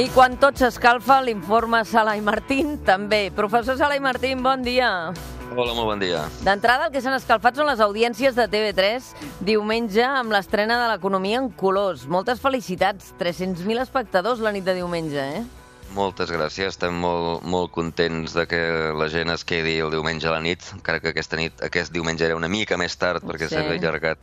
I 0.00 0.06
quan 0.14 0.32
tot 0.40 0.56
s'escalfa, 0.56 1.18
l'informe 1.20 1.82
Sala 1.84 2.14
i 2.16 2.22
Martín 2.24 2.78
també. 2.86 3.26
Professor 3.36 3.76
Sala 3.76 3.98
i 3.98 4.00
Martín, 4.00 4.40
bon 4.40 4.62
dia. 4.64 4.88
Hola, 5.50 5.74
molt 5.76 5.90
bon 5.90 6.00
dia. 6.00 6.22
D'entrada, 6.40 6.86
el 6.86 6.94
que 6.94 7.02
s'han 7.04 7.18
escalfat 7.18 7.60
són 7.60 7.68
les 7.68 7.82
audiències 7.84 8.32
de 8.38 8.46
TV3 8.48 9.10
diumenge 9.44 10.06
amb 10.06 10.32
l'estrena 10.32 10.78
de 10.80 10.88
l'Economia 10.94 11.42
en 11.42 11.50
colors. 11.52 12.06
Moltes 12.08 12.40
felicitats. 12.40 13.12
300.000 13.20 13.84
espectadors 13.84 14.40
la 14.40 14.54
nit 14.56 14.64
de 14.64 14.78
diumenge, 14.78 15.20
eh? 15.20 15.44
Moltes 15.90 16.30
gràcies. 16.30 16.68
Estem 16.70 16.94
molt, 17.02 17.42
molt 17.42 17.72
contents 17.74 18.30
de 18.36 18.44
que 18.46 18.58
la 18.94 19.08
gent 19.10 19.32
es 19.34 19.42
quedi 19.44 19.72
el 19.82 19.90
diumenge 19.90 20.28
a 20.30 20.34
la 20.36 20.40
nit, 20.40 20.62
encara 20.76 21.00
que 21.02 21.10
aquesta 21.10 21.38
nit, 21.40 21.56
aquest 21.66 21.90
diumenge 21.92 22.22
era 22.28 22.36
una 22.38 22.48
mica 22.48 22.76
més 22.78 22.94
tard 22.96 23.24
perquè 23.26 23.48
Sí. 23.48 23.56
s'havia 23.56 23.74
allargat 23.74 24.18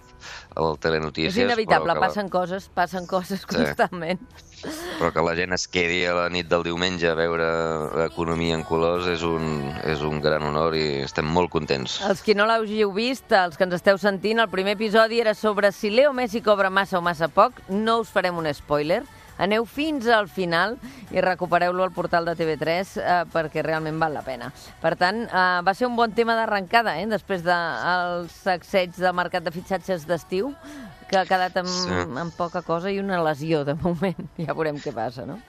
el 0.56 0.78
Telenotícies. 0.80 1.36
És 1.36 1.44
inevitable, 1.44 1.94
que, 1.94 2.00
passen 2.00 2.30
coses, 2.30 2.70
passen 2.74 3.06
coses 3.06 3.46
constantment. 3.46 4.20
la, 4.64 4.72
però 4.98 5.12
que 5.14 5.22
la 5.22 5.36
gent 5.36 5.54
es 5.54 5.68
quedi 5.68 6.06
a 6.06 6.14
la 6.16 6.30
nit 6.30 6.48
del 6.48 6.64
diumenge 6.64 7.10
a 7.10 7.16
veure 7.16 7.46
l'economia 7.98 8.56
en 8.56 8.64
colors 8.64 9.06
és 9.12 9.22
un, 9.24 9.70
és 9.84 10.02
un 10.02 10.22
gran 10.22 10.44
honor 10.44 10.74
i 10.74 11.02
estem 11.04 11.26
molt 11.28 11.52
contents. 11.52 12.00
Els 12.08 12.24
qui 12.24 12.34
no 12.34 12.48
l'hàgiu 12.48 12.94
vist, 12.96 13.30
els 13.32 13.58
que 13.58 13.68
ens 13.68 13.76
esteu 13.76 13.98
sentint, 13.98 14.40
el 14.40 14.50
primer 14.50 14.74
episodi 14.80 15.20
era 15.20 15.36
sobre 15.36 15.72
si 15.74 15.90
Leo 15.92 16.14
Messi 16.14 16.42
cobra 16.42 16.70
massa 16.70 16.98
o 16.98 17.02
massa 17.02 17.28
poc. 17.28 17.60
No 17.68 18.00
us 18.00 18.10
farem 18.10 18.38
un 18.38 18.48
spoiler. 18.54 19.04
Aneu 19.38 19.66
fins 19.70 20.08
al 20.08 20.28
final 20.28 20.80
i 21.12 21.22
recupereu-lo 21.24 21.84
al 21.86 21.94
portal 21.96 22.26
de 22.28 22.36
TV3 22.36 22.98
eh, 23.00 23.20
perquè 23.32 23.64
realment 23.64 24.00
val 24.00 24.14
la 24.18 24.24
pena. 24.26 24.52
Per 24.82 24.96
tant, 25.00 25.24
eh, 25.28 25.46
va 25.64 25.74
ser 25.74 25.88
un 25.88 25.96
bon 25.96 26.12
tema 26.12 26.36
d'arrencada, 26.36 26.98
eh, 27.00 27.08
després 27.08 27.46
dels 27.46 28.28
de, 28.28 28.34
sacseig 28.44 28.96
del 28.98 29.16
mercat 29.16 29.46
de 29.46 29.54
fitxatges 29.56 30.08
d'estiu, 30.10 30.52
que 31.08 31.18
ha 31.18 31.26
quedat 31.26 31.56
amb, 31.62 31.70
Sí. 31.72 31.94
amb 32.20 32.34
poca 32.36 32.62
cosa 32.62 32.92
i 32.92 33.00
una 33.00 33.22
lesió, 33.24 33.64
de 33.64 33.76
moment. 33.76 34.28
Ja 34.48 34.54
veurem 34.54 34.78
què 34.84 34.92
passa, 34.94 35.26
no? 35.26 35.40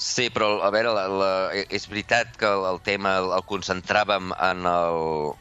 Sí, 0.00 0.30
però 0.32 0.62
a 0.64 0.70
veure, 0.72 0.94
la, 0.96 1.04
la, 1.12 1.30
és 1.68 1.84
veritat 1.90 2.32
que 2.40 2.48
el, 2.48 2.64
el 2.70 2.80
tema 2.80 3.18
el, 3.20 3.26
el 3.36 3.44
concentràvem 3.44 4.32
en 4.32 4.64
el 4.64 5.34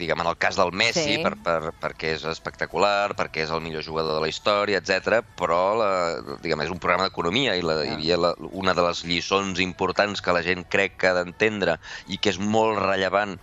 diguem, 0.00 0.20
en 0.24 0.30
el 0.32 0.38
cas 0.40 0.56
del 0.58 0.72
Messi, 0.72 1.04
Sí. 1.16 1.18
per, 1.22 1.34
per, 1.44 1.72
perquè 1.82 2.14
és 2.16 2.24
espectacular, 2.26 3.14
perquè 3.18 3.44
és 3.44 3.52
el 3.54 3.60
millor 3.64 3.84
jugador 3.86 4.16
de 4.18 4.24
la 4.24 4.32
història, 4.32 4.80
etc. 4.80 5.20
però 5.38 5.62
la, 5.78 5.90
diguem, 6.42 6.64
és 6.66 6.72
un 6.72 6.80
programa 6.82 7.06
d'economia 7.08 7.54
i, 7.60 7.62
la, 7.64 7.80
hi 7.84 7.94
havia 7.98 8.16
la, 8.20 8.34
una 8.50 8.74
de 8.74 8.82
les 8.88 9.04
lliçons 9.04 9.60
importants 9.60 10.20
que 10.24 10.32
la 10.34 10.42
gent 10.46 10.64
crec 10.72 10.96
que 11.00 11.12
ha 11.12 11.18
d'entendre 11.20 11.78
i 12.08 12.18
que 12.18 12.32
és 12.32 12.40
molt 12.40 12.80
rellevant 12.82 13.36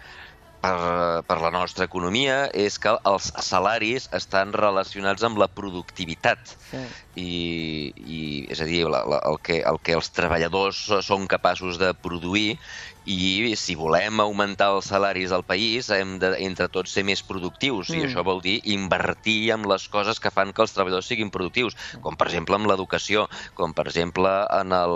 per, 0.57 1.21
per 1.29 1.37
la 1.37 1.51
nostra 1.53 1.85
economia 1.85 2.47
és 2.57 2.79
que 2.81 2.95
els 3.05 3.27
salaris 3.45 4.07
estan 4.17 4.51
relacionats 4.57 5.23
amb 5.23 5.37
la 5.37 5.47
productivitat 5.47 6.55
Sí. 6.67 6.81
i, 7.15 7.93
i 7.95 8.21
és 8.51 8.59
a 8.59 8.65
dir, 8.67 8.81
la, 8.89 9.03
la, 9.07 9.21
el, 9.29 9.37
que, 9.45 9.61
el 9.61 9.77
que 9.85 9.93
els 9.95 10.09
treballadors 10.11 10.81
són 11.05 11.29
capaços 11.31 11.77
de 11.79 11.93
produir 11.93 12.57
i 13.07 13.53
si 13.55 13.75
volem 13.79 14.19
augmentar 14.19 14.67
els 14.75 14.89
salaris 14.91 15.31
del 15.31 15.43
país 15.47 15.87
hem 15.95 16.17
de, 16.19 16.33
entre 16.43 16.67
tots, 16.67 16.91
ser 16.91 17.05
més 17.07 17.21
productius 17.23 17.87
Mm. 17.89 17.95
i 18.01 18.05
això 18.07 18.23
vol 18.27 18.41
dir 18.43 18.57
invertir 18.67 19.51
en 19.55 19.63
les 19.69 19.85
coses 19.87 20.19
que 20.19 20.31
fan 20.33 20.51
que 20.51 20.61
els 20.65 20.73
treballadors 20.75 21.07
siguin 21.07 21.31
productius, 21.31 21.77
com 22.03 22.17
per 22.19 22.27
exemple 22.27 22.57
en 22.59 22.67
l'educació, 22.67 23.27
com 23.55 23.73
per 23.73 23.85
exemple 23.87 24.33
en, 24.59 24.73
el, 24.75 24.95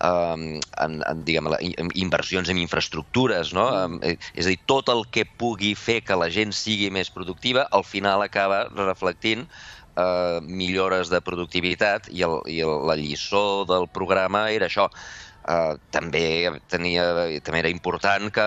um, 0.00 0.46
en, 0.80 0.96
en, 1.04 1.24
diguem, 1.26 1.50
in- 1.60 1.92
inversions 2.06 2.48
en 2.48 2.58
infraestructures, 2.62 3.52
no? 3.52 3.66
Mm. 3.88 4.00
Eh, 4.02 4.16
és 4.34 4.46
a 4.48 4.54
dir, 4.54 4.60
tot 4.66 4.88
el 4.88 5.04
que 5.12 5.26
pugui 5.38 5.74
fer 5.76 6.00
que 6.06 6.16
la 6.16 6.30
gent 6.32 6.52
sigui 6.56 6.88
més 6.90 7.10
productiva, 7.12 7.66
al 7.70 7.84
final 7.84 8.22
acaba 8.24 8.64
reflectint 8.72 9.44
eh, 9.96 10.40
millores 10.42 11.10
de 11.12 11.20
productivitat 11.20 12.08
i, 12.08 12.22
el, 12.24 12.38
i 12.48 12.62
el, 12.64 12.78
la 12.88 12.96
lliçó 12.96 13.64
del 13.68 13.88
programa 13.92 14.46
era 14.50 14.70
això. 14.72 14.88
Uh, 15.42 15.74
també 15.90 16.50
tenia 16.70 17.02
també 17.42 17.58
era 17.64 17.68
important 17.72 18.30
que 18.30 18.44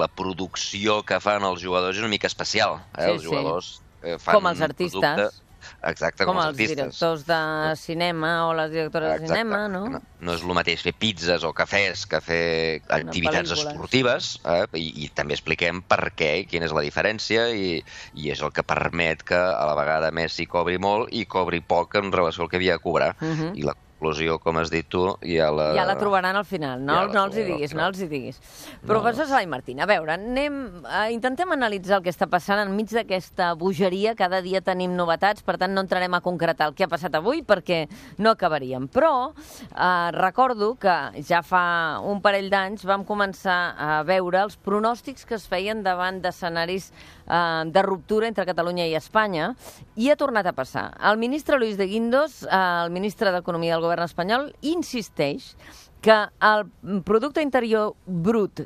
la 0.00 0.08
producció 0.08 1.02
que 1.04 1.18
fan 1.20 1.44
els 1.44 1.60
jugadors 1.60 1.96
és 1.96 2.00
una 2.02 2.08
mica 2.08 2.26
especial. 2.26 2.78
Eh? 2.96 3.04
Sí, 3.04 3.10
els 3.10 3.22
sí. 3.22 3.28
jugadors 3.28 3.82
eh, 4.02 4.16
fan 4.18 4.34
Com 4.38 4.46
els 4.46 4.60
artistes. 4.64 5.00
producte- 5.02 5.44
Exacte, 5.84 6.24
com, 6.24 6.32
Com 6.32 6.38
els 6.40 6.54
artistes. 6.54 6.76
directors 6.76 7.24
de 7.26 7.76
cinema 7.76 8.46
o 8.48 8.54
les 8.54 8.70
directores 8.70 9.08
de 9.10 9.14
Exacte. 9.16 9.34
cinema, 9.34 9.68
no? 9.68 9.88
no? 9.90 10.00
No 10.20 10.32
és 10.32 10.42
el 10.42 10.54
mateix 10.56 10.80
fer 10.86 10.94
pizzas 10.96 11.44
o 11.44 11.50
cafès 11.52 12.06
que 12.08 12.20
fer 12.24 12.80
activitats 12.88 13.50
pel·lícula. 13.52 13.72
esportives 13.74 14.28
eh? 14.46 14.64
I, 14.78 14.86
i 15.04 15.08
també 15.12 15.34
expliquem 15.36 15.82
per 15.82 16.12
què 16.16 16.30
i 16.40 16.46
quina 16.46 16.64
és 16.70 16.72
la 16.72 16.80
diferència 16.86 17.50
i, 17.52 17.82
i 18.14 18.30
és 18.32 18.40
el 18.40 18.54
que 18.54 18.62
permet 18.64 19.22
que 19.26 19.36
a 19.36 19.66
la 19.68 19.74
vegada 19.76 20.10
Messi 20.14 20.46
cobri 20.46 20.78
molt 20.78 21.12
i 21.12 21.26
cobri 21.26 21.60
poc 21.60 21.98
en 22.00 22.10
relació 22.12 22.44
al 22.44 22.48
que 22.48 22.56
havia 22.56 22.78
de 22.78 22.84
cobrar. 22.86 23.14
Mhm. 23.20 23.52
I 23.58 23.62
la 23.68 23.74
conclusió, 23.98 24.38
com 24.38 24.56
has 24.58 24.70
dit 24.70 24.86
tu, 24.88 25.02
ja 25.26 25.50
la... 25.50 25.72
Ja 25.74 25.84
la 25.86 25.96
trobaran 25.98 26.36
al 26.38 26.46
final, 26.46 26.80
no, 26.84 26.94
Ja 26.94 27.06
no 27.10 27.24
els 27.26 27.36
hi 27.36 27.44
diguis, 27.46 27.74
no 27.74 27.86
els 27.88 28.00
hi 28.00 28.06
diguis. 28.08 28.38
Professor 28.86 29.26
Salai 29.26 29.48
Martín, 29.50 29.80
a 29.82 29.88
veure, 29.90 30.14
anem, 30.14 30.58
eh, 30.86 31.08
intentem 31.12 31.50
analitzar 31.52 31.98
el 31.98 32.04
que 32.06 32.12
està 32.14 32.28
passant 32.30 32.62
enmig 32.62 32.92
d'aquesta 32.94 33.50
bogeria. 33.58 34.14
Cada 34.18 34.40
dia 34.44 34.62
tenim 34.62 34.94
novetats, 34.96 35.42
per 35.42 35.58
tant 35.58 35.74
no 35.74 35.82
entrarem 35.82 36.14
a 36.14 36.22
concretar 36.22 36.70
el 36.70 36.76
que 36.78 36.86
ha 36.86 36.90
passat 36.90 37.14
avui 37.18 37.42
perquè 37.42 37.86
no 38.18 38.30
acabaríem. 38.30 38.88
Però 38.88 39.32
eh, 39.32 40.10
recordo 40.14 40.74
que 40.78 40.96
ja 41.26 41.42
fa 41.42 41.98
un 42.06 42.22
parell 42.22 42.50
d'anys 42.52 42.86
vam 42.88 43.04
començar 43.08 43.58
a 43.74 44.02
veure 44.06 44.44
els 44.46 44.56
pronòstics 44.56 45.26
que 45.26 45.38
es 45.38 45.48
feien 45.50 45.82
davant 45.82 46.22
d'escenaris 46.22 46.92
eh, 47.28 47.62
de 47.66 47.82
ruptura 47.82 48.28
entre 48.28 48.46
Catalunya 48.48 48.86
i 48.88 48.96
Espanya 48.98 49.52
i 49.96 50.10
ha 50.10 50.16
tornat 50.16 50.46
a 50.46 50.54
passar. 50.56 50.90
El 51.04 51.20
ministre 51.20 51.58
Luis 51.58 51.76
de 51.76 51.86
Guindos, 51.86 52.42
eh, 52.42 52.48
el 52.84 52.90
ministre 52.90 53.32
d'Economia 53.34 53.76
del 53.76 53.84
govern 53.84 54.08
espanyol, 54.08 54.52
insisteix 54.62 55.54
que 56.00 56.16
el 56.40 56.66
producte 57.04 57.42
interior 57.42 57.94
brut 58.06 58.62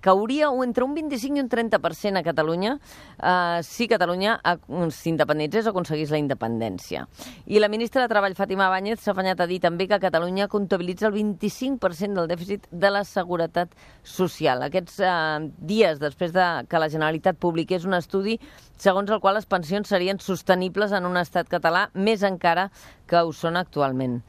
cauria 0.00 0.50
un- 0.50 0.64
entre 0.64 0.84
un 0.84 0.94
25 0.94 1.36
i 1.36 1.40
un 1.40 1.48
30% 1.48 2.18
a 2.18 2.22
Catalunya 2.22 2.78
eh, 3.22 3.60
si 3.62 3.88
Catalunya 3.88 4.38
ac- 4.42 4.66
s'independitzés 4.90 5.66
o 5.66 5.70
aconseguís 5.70 6.10
la 6.10 6.18
independència. 6.18 7.06
I 7.46 7.58
la 7.58 7.68
ministra 7.68 8.02
de 8.02 8.08
Treball, 8.08 8.34
Fàtima 8.34 8.68
Báñez, 8.68 9.00
s'ha 9.00 9.12
afanyat 9.12 9.40
a 9.40 9.46
dir 9.46 9.60
també 9.60 9.88
que 9.88 9.98
Catalunya 10.00 10.48
comptabilitza 10.48 11.06
el 11.08 11.14
25% 11.14 12.14
del 12.20 12.28
dèficit 12.28 12.66
de 12.70 12.90
la 12.90 13.04
seguretat 13.04 13.70
social. 14.02 14.62
Aquests 14.62 15.00
eh, 15.00 15.50
dies 15.58 15.98
després 15.98 16.32
de 16.32 16.66
que 16.68 16.78
la 16.78 16.88
Generalitat 16.90 17.36
publiqués 17.38 17.84
un 17.84 17.94
estudi 17.94 18.38
segons 18.82 19.10
el 19.10 19.20
qual 19.20 19.36
les 19.36 19.46
pensions 19.46 19.86
serien 19.88 20.18
sostenibles 20.18 20.90
en 20.92 21.06
un 21.06 21.16
estat 21.16 21.48
català, 21.48 21.88
més 21.94 22.22
encara 22.26 22.70
que 23.06 23.20
ho 23.22 23.32
són 23.32 23.56
actualment. 23.56 24.22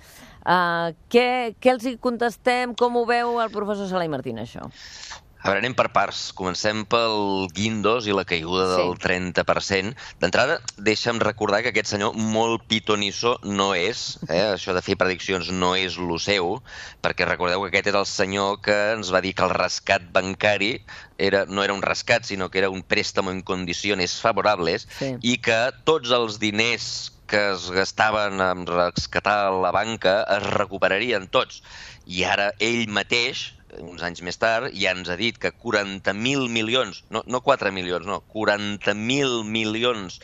Uh, 0.43 0.91
què, 1.09 1.55
què 1.61 1.71
els 1.71 1.85
hi 1.87 1.97
contestem? 1.97 2.73
Com 2.75 2.97
ho 2.99 3.05
veu 3.07 3.37
el 3.43 3.51
professor 3.53 3.87
Sala 3.87 4.03
i 4.05 4.11
Martín, 4.11 4.41
això? 4.43 4.67
A 5.43 5.49
veure, 5.49 5.59
anem 5.59 5.73
per 5.75 5.89
parts. 5.91 6.29
Comencem 6.31 6.85
pel 6.87 7.49
Guindos 7.51 8.05
i 8.07 8.13
la 8.15 8.23
caiguda 8.23 8.77
del 8.77 8.93
Sí. 8.95 9.01
30%. 9.03 9.91
D'entrada, 10.21 10.61
deixa'm 10.79 11.19
recordar 11.19 11.59
que 11.63 11.73
aquest 11.73 11.89
senyor 11.91 12.15
molt 12.15 12.63
pitonisso 12.71 13.33
no 13.43 13.73
és, 13.75 14.19
eh? 14.29 14.39
això 14.55 14.71
de 14.73 14.81
fer 14.81 14.95
prediccions 14.95 15.51
no 15.51 15.73
és 15.75 15.97
lo 15.99 16.15
seu, 16.17 16.61
perquè 17.03 17.27
recordeu 17.27 17.59
que 17.63 17.73
aquest 17.73 17.87
era 17.91 17.99
el 17.99 18.07
senyor 18.07 18.61
que 18.63 18.77
ens 18.93 19.11
va 19.11 19.19
dir 19.19 19.33
que 19.35 19.43
el 19.43 19.51
rescat 19.51 20.07
bancari 20.15 20.77
era, 21.17 21.43
no 21.45 21.61
era 21.63 21.73
un 21.75 21.81
rescat, 21.83 22.23
sinó 22.23 22.47
que 22.49 22.59
era 22.63 22.69
un 22.71 22.81
préstamo 22.81 23.31
en 23.31 23.41
condicions 23.43 24.21
favorables 24.23 24.87
Sí. 24.99 25.15
i 25.21 25.37
que 25.43 25.71
tots 25.83 26.11
els 26.11 26.39
diners 26.39 27.11
que 27.27 27.41
es 27.53 27.69
gastaven 27.71 28.41
en 28.43 28.65
rescatar 28.67 29.51
la 29.65 29.71
banca 29.75 30.15
es 30.35 30.47
recuperarien 30.57 31.27
tots. 31.31 31.61
I 32.05 32.23
ara 32.35 32.51
ell 32.59 32.87
mateix, 32.97 33.43
uns 33.81 34.03
anys 34.05 34.21
més 34.27 34.39
tard, 34.41 34.73
ja 34.77 34.93
ens 34.95 35.09
ha 35.09 35.17
dit 35.19 35.39
que 35.41 35.53
40.000 35.65 36.49
milions, 36.57 37.03
no, 37.09 37.23
no 37.25 37.41
4 37.45 37.71
milions, 37.75 38.09
no, 38.09 38.19
40.000 38.35 39.43
milions 39.57 40.19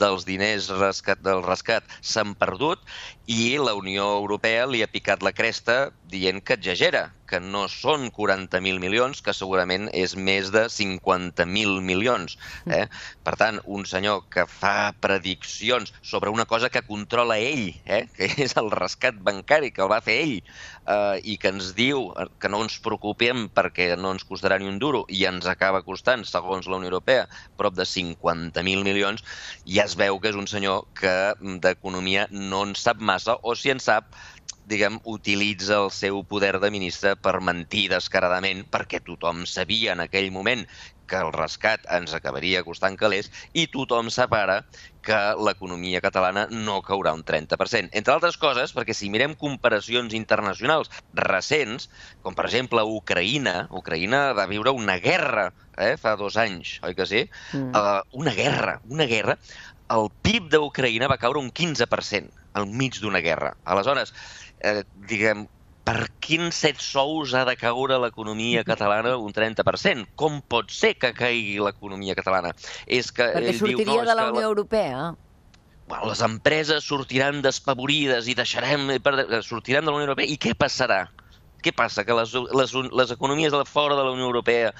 dels 0.00 0.26
diners 0.28 0.70
rescat, 0.78 1.22
del 1.24 1.42
rescat 1.46 1.84
s'han 2.00 2.34
perdut 2.38 2.82
i 3.30 3.56
la 3.56 3.74
Unió 3.78 4.10
Europea 4.18 4.66
li 4.68 4.82
ha 4.84 4.90
picat 4.90 5.22
la 5.24 5.32
cresta 5.32 5.78
dient 6.12 6.42
que 6.44 6.58
exagera, 6.58 7.08
que 7.26 7.40
no 7.40 7.64
són 7.72 8.10
40.000 8.14 8.78
milions, 8.82 9.20
que 9.24 9.32
segurament 9.34 9.88
és 9.96 10.14
més 10.14 10.50
de 10.54 10.66
50.000 10.70 11.80
milions. 11.82 12.36
Eh? 12.68 12.84
Per 13.26 13.34
tant, 13.40 13.60
un 13.64 13.86
senyor 13.88 14.26
que 14.30 14.44
fa 14.50 14.92
prediccions 15.02 15.94
sobre 16.02 16.30
una 16.30 16.44
cosa 16.46 16.70
que 16.70 16.84
controla 16.86 17.38
ell, 17.40 17.72
eh? 17.84 18.04
que 18.16 18.28
és 18.44 18.54
el 18.60 18.70
rescat 18.74 19.18
bancari, 19.24 19.72
que 19.74 19.82
el 19.82 19.90
va 19.90 20.02
fer 20.04 20.18
ell, 20.26 20.36
eh, 20.44 21.16
i 21.24 21.38
que 21.40 21.50
ens 21.54 21.72
diu 21.78 22.10
que 22.38 22.52
no 22.52 22.62
ens 22.66 22.78
preocupem 22.84 23.48
perquè 23.56 23.90
no 23.98 24.14
ens 24.14 24.26
costarà 24.28 24.60
ni 24.60 24.70
un 24.70 24.78
duro, 24.82 25.04
i 25.08 25.24
ens 25.30 25.48
acaba 25.50 25.82
costant, 25.86 26.26
segons 26.28 26.68
la 26.68 26.78
Unió 26.78 26.92
Europea, 26.92 27.26
prop 27.58 27.74
de 27.74 27.88
50.000 27.88 28.84
milions, 28.86 29.24
ja 29.64 29.83
es 29.84 29.96
veu 30.00 30.18
que 30.20 30.30
és 30.32 30.38
un 30.40 30.48
senyor 30.50 30.86
que 30.98 31.12
mm, 31.34 31.60
d'economia 31.64 32.28
no 32.32 32.64
en 32.68 32.74
sap 32.78 33.02
massa, 33.10 33.36
o 33.42 33.54
si 33.58 33.72
en 33.74 33.82
sap, 33.84 34.16
diguem, 34.64 34.96
utilitza 35.12 35.76
el 35.82 35.90
seu 35.92 36.22
poder 36.24 36.56
de 36.62 36.70
ministre 36.72 37.14
per 37.20 37.36
mentir 37.44 37.88
descaradament, 37.92 38.64
perquè 38.72 39.02
tothom 39.04 39.44
sabia 39.50 39.92
en 39.92 40.04
aquell 40.06 40.30
moment 40.32 40.64
que 41.06 41.20
el 41.20 41.32
rescat 41.34 41.84
ens 41.92 42.14
acabaria 42.16 42.62
costant 42.64 42.96
calés 43.00 43.28
i 43.52 43.66
tothom 43.72 44.08
separa 44.12 44.62
que 45.04 45.18
l'economia 45.46 46.00
catalana 46.00 46.46
no 46.50 46.78
caurà 46.86 47.12
un 47.12 47.20
30%. 47.28 47.92
Entre 47.92 48.14
altres 48.14 48.38
coses, 48.40 48.72
perquè 48.72 48.96
si 48.96 49.10
mirem 49.12 49.36
comparacions 49.36 50.16
internacionals 50.16 50.88
recents, 51.20 51.90
com 52.24 52.36
per 52.36 52.48
exemple 52.48 52.86
Ucraïna, 52.88 53.66
Ucraïna 53.82 54.30
va 54.38 54.48
viure 54.48 54.72
una 54.72 54.96
guerra 55.02 55.50
eh, 55.76 55.94
fa 56.00 56.14
dos 56.16 56.38
anys, 56.40 56.78
oi 56.86 56.94
que 56.96 57.06
sí? 57.10 57.24
Mm. 57.52 57.74
Uh, 57.74 58.00
una 58.24 58.34
guerra, 58.36 58.78
una 58.88 59.06
guerra. 59.10 59.36
El 59.94 60.08
PIB 60.26 60.48
d'Ucraïna 60.52 61.08
va 61.10 61.20
caure 61.20 61.40
un 61.42 61.50
15% 61.54 62.30
al 62.58 62.70
mig 62.70 63.00
d'una 63.02 63.20
guerra. 63.24 63.52
Aleshores, 63.64 64.14
eh, 64.60 64.82
diguem, 65.10 65.46
per 65.84 66.08
quins 66.24 66.56
set 66.64 66.80
sous 66.80 67.34
ha 67.36 67.44
de 67.44 67.54
caure 67.60 67.98
l'economia 68.00 68.64
catalana 68.70 69.16
un 69.20 69.34
30%? 69.36 70.08
Com 70.20 70.40
pot 70.48 70.72
ser 70.72 70.94
que 70.98 71.12
caigui 71.16 71.58
l'economia 71.62 72.16
catalana? 72.18 72.54
És 72.86 73.12
que 73.12 73.28
Perquè 73.36 73.58
sortiria 73.58 73.92
diu, 73.92 74.02
no, 74.02 74.08
de 74.08 74.16
la 74.18 74.30
Unió 74.32 74.40
la... 74.40 74.50
Europea. 74.52 75.04
Bueno, 75.84 76.08
les 76.08 76.22
empreses 76.24 76.86
sortiran 76.88 77.42
despavorides 77.44 78.30
i 78.32 78.38
deixarem... 78.38 78.88
sortiran 79.44 79.84
de 79.84 79.92
la 79.92 79.98
Unió 79.98 80.08
Europea 80.08 80.30
i 80.32 80.38
què 80.40 80.54
passarà? 80.56 81.04
Què 81.64 81.72
passa? 81.76 82.04
Que 82.04 82.16
les, 82.16 82.32
les, 82.32 82.72
les 82.92 83.12
economies 83.12 83.52
de 83.52 83.64
fora 83.68 83.96
de 83.96 84.04
la 84.04 84.12
Unió 84.12 84.26
Europea 84.28 84.72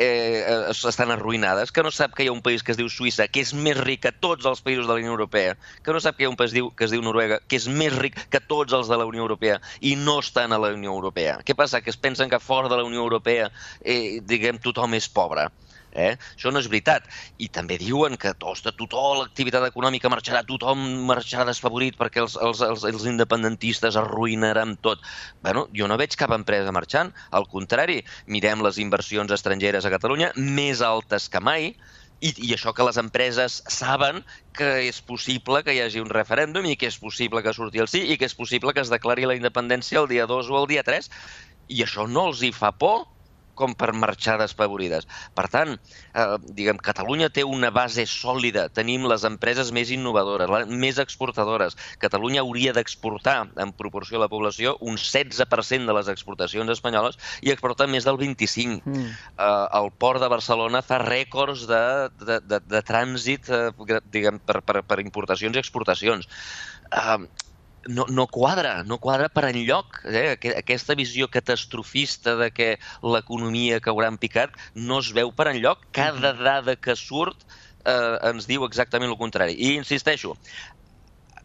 eh, 0.00 0.44
eh, 0.48 0.88
estan 0.88 1.12
arruïnades, 1.12 1.70
que 1.72 1.84
no 1.84 1.92
sap 1.92 2.14
que 2.16 2.24
hi 2.24 2.30
ha 2.30 2.34
un 2.34 2.42
país 2.42 2.64
que 2.64 2.72
es 2.72 2.78
diu 2.80 2.88
Suïssa, 2.88 3.28
que 3.28 3.44
és 3.44 3.52
més 3.52 3.76
ric 3.78 4.02
que 4.06 4.12
tots 4.26 4.48
els 4.48 4.62
països 4.64 4.88
de 4.88 4.94
la 4.94 4.98
Unió 5.02 5.12
Europea, 5.12 5.56
que 5.84 5.92
no 5.92 6.00
sap 6.00 6.16
que 6.16 6.24
hi 6.24 6.28
ha 6.30 6.32
un 6.32 6.38
país 6.40 6.56
diu, 6.56 6.70
que 6.72 6.88
es 6.88 6.94
diu 6.94 7.04
Noruega, 7.04 7.40
que 7.46 7.60
és 7.60 7.68
més 7.68 7.94
ric 8.00 8.16
que 8.32 8.40
tots 8.40 8.72
els 8.76 8.88
de 8.88 8.96
la 8.96 9.08
Unió 9.10 9.26
Europea 9.26 9.60
i 9.84 9.96
no 10.00 10.18
estan 10.24 10.56
a 10.56 10.60
la 10.62 10.72
Unió 10.76 10.94
Europea. 10.96 11.40
Què 11.44 11.56
passa? 11.58 11.82
Que 11.84 11.92
es 11.92 12.00
pensen 12.00 12.32
que 12.32 12.40
fora 12.40 12.72
de 12.72 12.80
la 12.80 12.86
Unió 12.88 13.04
Europea, 13.04 13.50
eh, 13.84 14.20
diguem, 14.24 14.58
tothom 14.64 14.96
és 14.96 15.10
pobre. 15.12 15.50
Eh? 15.92 16.14
Això 16.36 16.52
no 16.52 16.60
és 16.62 16.68
veritat. 16.70 17.06
I 17.38 17.48
també 17.52 17.78
diuen 17.80 18.16
que 18.20 18.34
tosta 18.38 18.72
tothom, 18.76 19.20
l'activitat 19.20 19.66
econòmica 19.68 20.10
marxarà, 20.12 20.42
tothom 20.46 20.82
marxarà 21.08 21.46
desfavorit 21.48 21.98
perquè 22.00 22.22
els, 22.24 22.36
els, 22.40 22.62
els, 22.66 22.86
els 22.88 23.06
independentistes 23.10 23.98
arruïnaran 24.00 24.76
tot. 24.84 25.02
Bueno, 25.42 25.66
jo 25.76 25.88
no 25.90 25.98
veig 26.00 26.16
cap 26.18 26.34
empresa 26.36 26.74
marxant. 26.74 27.14
Al 27.30 27.48
contrari, 27.50 28.00
mirem 28.26 28.62
les 28.66 28.78
inversions 28.82 29.32
estrangeres 29.34 29.86
a 29.86 29.94
Catalunya 29.94 30.32
més 30.36 30.84
altes 30.84 31.28
que 31.30 31.42
mai, 31.42 31.72
i, 32.20 32.32
i 32.36 32.50
això 32.54 32.72
que 32.76 32.84
les 32.84 32.98
empreses 33.00 33.60
saben 33.72 34.20
que 34.56 34.68
és 34.86 35.00
possible 35.00 35.62
que 35.64 35.74
hi 35.74 35.80
hagi 35.84 36.02
un 36.02 36.10
referèndum 36.12 36.66
i 36.68 36.76
que 36.76 36.90
és 36.90 36.98
possible 37.00 37.42
que 37.42 37.54
surti 37.56 37.80
el 37.80 37.88
sí 37.88 38.02
i 38.12 38.18
que 38.20 38.28
és 38.28 38.36
possible 38.36 38.74
que 38.76 38.84
es 38.84 38.92
declari 38.92 39.24
la 39.28 39.36
independència 39.38 40.02
el 40.02 40.10
dia 40.10 40.26
2 40.28 40.50
o 40.52 40.58
el 40.60 40.68
dia 40.68 40.84
3 40.86 41.08
i 41.72 41.80
això 41.86 42.06
no 42.10 42.28
els 42.30 42.44
hi 42.44 42.52
fa 42.52 42.72
por 42.76 43.06
com 43.54 43.74
per 43.74 43.92
marxar 43.96 44.36
despavorides. 44.40 45.06
Per 45.36 45.46
tant, 45.52 45.76
eh, 46.14 46.26
diguem, 46.56 46.78
Catalunya 46.78 47.30
té 47.30 47.44
una 47.44 47.70
base 47.70 48.06
sòlida, 48.08 48.68
tenim 48.68 49.06
les 49.08 49.24
empreses 49.28 49.72
més 49.72 49.90
innovadores, 49.90 50.68
més 50.68 50.98
exportadores. 50.98 51.76
Catalunya 52.02 52.40
hauria 52.40 52.72
d'exportar, 52.76 53.50
en 53.56 53.72
proporció 53.72 54.18
a 54.18 54.24
la 54.24 54.30
població, 54.32 54.76
un 54.80 54.96
16% 54.96 55.86
de 55.86 55.96
les 55.96 56.08
exportacions 56.08 56.70
espanyoles 56.70 57.18
i 57.42 57.52
exporta 57.54 57.86
més 57.86 58.06
del 58.08 58.18
25%. 58.20 58.80
Mm. 58.84 59.10
Eh, 59.38 59.66
el 59.80 59.90
port 59.98 60.20
de 60.22 60.28
Barcelona 60.28 60.82
fa 60.82 61.00
rècords 61.02 61.66
de, 61.70 61.84
de, 62.20 62.40
de, 62.46 62.60
de 62.66 62.82
trànsit 62.86 63.50
eh, 63.50 63.70
diguem, 64.10 64.40
per, 64.44 64.60
per, 64.66 64.82
per 64.86 65.00
importacions 65.02 65.56
i 65.56 65.62
exportacions. 65.62 66.28
Eh, 66.90 67.18
no, 67.88 68.06
no 68.08 68.26
quadra, 68.26 68.82
no 68.84 68.98
quadra 68.98 69.28
per 69.28 69.46
enlloc. 69.48 70.02
Eh? 70.04 70.36
Aquesta 70.56 70.96
visió 70.98 71.28
catastrofista 71.32 72.36
de 72.40 72.50
que 72.52 72.70
l'economia 73.02 73.80
caurà 73.84 74.10
en 74.12 74.18
picat 74.20 74.56
no 74.74 75.00
es 75.00 75.12
veu 75.16 75.32
per 75.32 75.50
enlloc. 75.52 75.86
Cada 75.96 76.34
dada 76.36 76.76
que 76.76 76.96
surt 76.98 77.46
eh, 77.84 78.16
ens 78.30 78.48
diu 78.50 78.66
exactament 78.68 79.10
el 79.10 79.18
contrari. 79.20 79.56
I 79.56 79.76
insisteixo, 79.80 80.36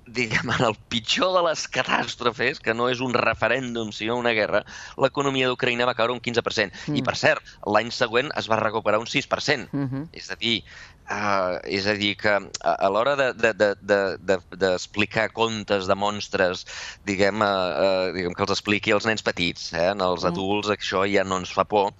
diguem, 0.07 0.49
en 0.53 0.65
el 0.67 0.75
pitjor 0.89 1.33
de 1.35 1.43
les 1.47 1.65
catàstrofes, 1.71 2.61
que 2.63 2.75
no 2.77 2.89
és 2.91 3.01
un 3.03 3.13
referèndum 3.17 3.91
sinó 3.95 4.17
una 4.21 4.35
guerra, 4.37 4.63
l'economia 5.01 5.49
d'Ucraïna 5.49 5.87
va 5.89 5.95
caure 5.97 6.13
un 6.13 6.21
15%. 6.21 6.71
Mm. 6.87 6.99
I, 6.99 7.05
per 7.05 7.15
cert, 7.19 7.55
l'any 7.65 7.91
següent 7.93 8.31
es 8.37 8.49
va 8.51 8.61
recuperar 8.61 8.99
un 9.01 9.09
6%. 9.09 9.69
Mm 9.71 9.87
-hmm. 9.87 10.07
És 10.13 10.31
a 10.31 10.35
dir, 10.35 10.61
Uh, 11.05 11.61
és 11.69 11.85
a 11.85 11.93
dir, 11.93 12.15
que 12.17 12.31
a, 12.33 12.71
a 12.73 12.87
l'hora 12.89 13.13
d'explicar 13.15 13.53
de, 13.53 13.75
de, 13.85 14.37
de, 14.57 14.77
de, 15.13 15.33
contes 15.33 15.85
de 15.85 15.95
monstres, 15.95 16.65
diguem, 17.05 17.43
uh, 17.45 17.45
uh, 17.45 18.13
diguem 18.15 18.33
que 18.33 18.41
els 18.41 18.55
expliqui 18.55 18.91
als 18.91 19.05
nens 19.05 19.21
petits, 19.21 19.67
eh? 19.73 19.91
en 19.91 20.01
els 20.01 20.23
mm. 20.23 20.31
adults 20.33 20.71
això 20.73 21.05
ja 21.05 21.23
no 21.23 21.37
ens 21.37 21.53
fa 21.53 21.63
por, 21.63 21.93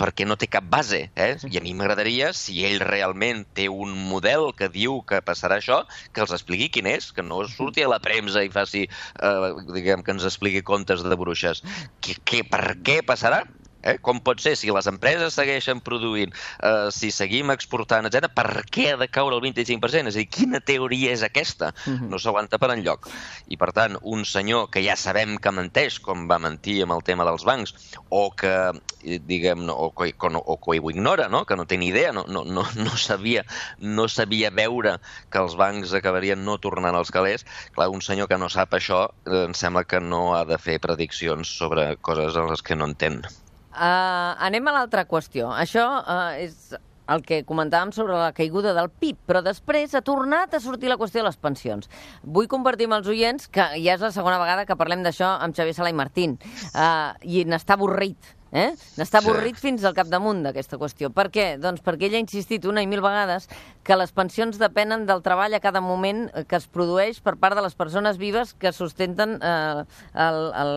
perquè 0.00 0.26
no 0.26 0.38
té 0.40 0.48
cap 0.50 0.66
base. 0.72 1.02
Eh? 1.14 1.30
I 1.50 1.60
a 1.60 1.64
mi 1.64 1.74
m'agradaria, 1.76 2.32
si 2.36 2.62
ell 2.66 2.80
realment 2.86 3.44
té 3.58 3.68
un 3.68 3.92
model 4.10 4.50
que 4.56 4.70
diu 4.72 5.00
que 5.08 5.20
passarà 5.26 5.60
això, 5.60 5.82
que 6.14 6.24
els 6.24 6.34
expliqui 6.36 6.70
quin 6.76 6.88
és, 6.90 7.10
que 7.16 7.24
no 7.26 7.42
surti 7.48 7.84
a 7.84 7.92
la 7.92 8.00
premsa 8.02 8.44
i 8.46 8.52
faci, 8.54 8.86
uh, 9.20 9.52
diguem, 9.74 10.04
que 10.06 10.16
ens 10.16 10.26
expliqui 10.28 10.64
contes 10.66 11.04
de 11.04 11.20
bruixes. 11.20 11.64
Que, 12.00 12.16
que, 12.24 12.44
per 12.48 12.78
què 12.86 13.00
passarà? 13.06 13.44
Eh? 13.82 13.96
Com 14.04 14.20
pot 14.20 14.40
ser, 14.42 14.54
si 14.60 14.70
les 14.74 14.88
empreses 14.90 15.36
segueixen 15.36 15.80
produint, 15.84 16.32
eh, 16.62 16.88
si 16.94 17.10
seguim 17.14 17.50
exportant, 17.54 18.06
etc, 18.08 18.28
per 18.34 18.64
què 18.70 18.90
ha 18.92 18.98
de 19.00 19.08
caure 19.08 19.36
el 19.36 19.42
25%? 19.44 20.10
És 20.10 20.18
a 20.18 20.22
dir, 20.22 20.28
quina 20.28 20.60
teoria 20.60 21.14
és 21.14 21.22
aquesta? 21.26 21.72
Uh 21.86 21.90
mhm. 21.90 22.00
-huh. 22.00 22.10
No 22.10 22.18
s'aguanta 22.18 22.58
per 22.58 22.70
enlloc. 22.70 23.08
I, 23.48 23.56
per 23.56 23.72
tant, 23.72 23.98
un 24.02 24.24
senyor 24.24 24.70
que 24.70 24.82
ja 24.84 24.96
sabem 24.96 25.38
que 25.38 25.50
menteix, 25.50 25.98
com 26.00 26.28
va 26.28 26.38
mentir 26.38 26.82
amb 26.82 26.92
el 26.92 27.02
tema 27.02 27.24
dels 27.24 27.44
bancs, 27.44 27.74
o 28.08 28.30
que, 28.30 28.72
diguem, 29.02 29.68
o, 29.68 29.92
o, 29.94 30.04
o 30.44 30.56
que 30.60 30.80
ho 30.80 30.90
ignora, 30.90 31.28
no? 31.28 31.44
que 31.46 31.56
no 31.56 31.66
té 31.66 31.76
ni 31.78 31.88
idea, 31.88 32.12
no, 32.12 32.24
no, 32.28 32.44
no, 32.44 32.64
no, 32.76 32.96
sabia, 32.96 33.44
no 33.78 34.08
sabia 34.08 34.50
veure 34.50 34.98
que 35.30 35.38
els 35.38 35.56
bancs 35.56 35.94
acabarien 35.94 36.44
no 36.44 36.58
tornant 36.58 36.96
als 36.96 37.10
calés, 37.10 37.46
clar, 37.74 37.88
un 37.88 38.02
senyor 38.02 38.28
que 38.28 38.38
no 38.38 38.48
sap 38.48 38.74
això, 38.74 39.08
eh, 39.26 39.44
em 39.44 39.54
sembla 39.54 39.84
que 39.84 40.00
no 40.00 40.34
ha 40.34 40.44
de 40.44 40.58
fer 40.58 40.80
prediccions 40.80 41.48
sobre 41.48 41.96
coses 41.96 42.36
en 42.36 42.50
les 42.50 42.62
que 42.62 42.76
no 42.76 42.84
entén. 42.84 43.22
Uh, 43.70 44.34
anem 44.42 44.66
a 44.66 44.74
l'altra 44.74 45.06
qüestió. 45.06 45.50
Això 45.54 45.84
uh, 46.00 46.32
és 46.40 46.72
el 47.10 47.22
que 47.26 47.40
comentàvem 47.46 47.92
sobre 47.94 48.18
la 48.18 48.32
caiguda 48.34 48.74
del 48.76 48.90
PIB, 48.90 49.18
però 49.26 49.42
després 49.42 49.94
ha 49.94 50.02
tornat 50.06 50.54
a 50.54 50.60
sortir 50.62 50.90
la 50.90 50.98
qüestió 50.98 51.22
de 51.22 51.28
les 51.28 51.38
pensions. 51.38 51.90
Vull 52.22 52.50
compartir 52.50 52.86
amb 52.88 53.00
els 53.00 53.10
oients 53.10 53.48
que 53.50 53.66
ja 53.82 53.96
és 53.96 54.04
la 54.04 54.12
segona 54.14 54.38
vegada 54.42 54.66
que 54.66 54.78
parlem 54.78 55.02
d'això 55.06 55.36
amb 55.38 55.56
Xavier 55.56 55.76
Sala 55.78 55.94
i 55.94 55.98
Martín, 55.98 56.36
uh, 56.74 57.14
i 57.22 57.46
n'està 57.46 57.78
avorrit 57.78 58.34
Eh? 58.50 58.72
N'està 58.98 59.20
avorrit 59.20 59.54
sí. 59.54 59.62
fins 59.68 59.84
al 59.86 59.94
capdamunt 59.94 60.42
d'aquesta 60.42 60.78
qüestió. 60.80 61.10
Per 61.14 61.28
què? 61.30 61.46
Doncs 61.62 61.84
perquè 61.86 62.08
ell 62.08 62.16
ha 62.18 62.22
insistit 62.22 62.64
una 62.66 62.82
i 62.82 62.88
mil 62.90 63.02
vegades 63.04 63.46
que 63.86 63.94
les 63.94 64.10
pensions 64.10 64.58
depenen 64.58 65.06
del 65.06 65.22
treball 65.22 65.54
a 65.54 65.62
cada 65.62 65.82
moment 65.84 66.26
que 66.50 66.58
es 66.58 66.66
produeix 66.66 67.20
per 67.22 67.36
part 67.38 67.54
de 67.54 67.62
les 67.62 67.78
persones 67.78 68.18
vives 68.18 68.52
que 68.58 68.72
sustenten 68.74 69.38
eh, 69.38 69.84
el, 70.26 70.40
el, 70.62 70.74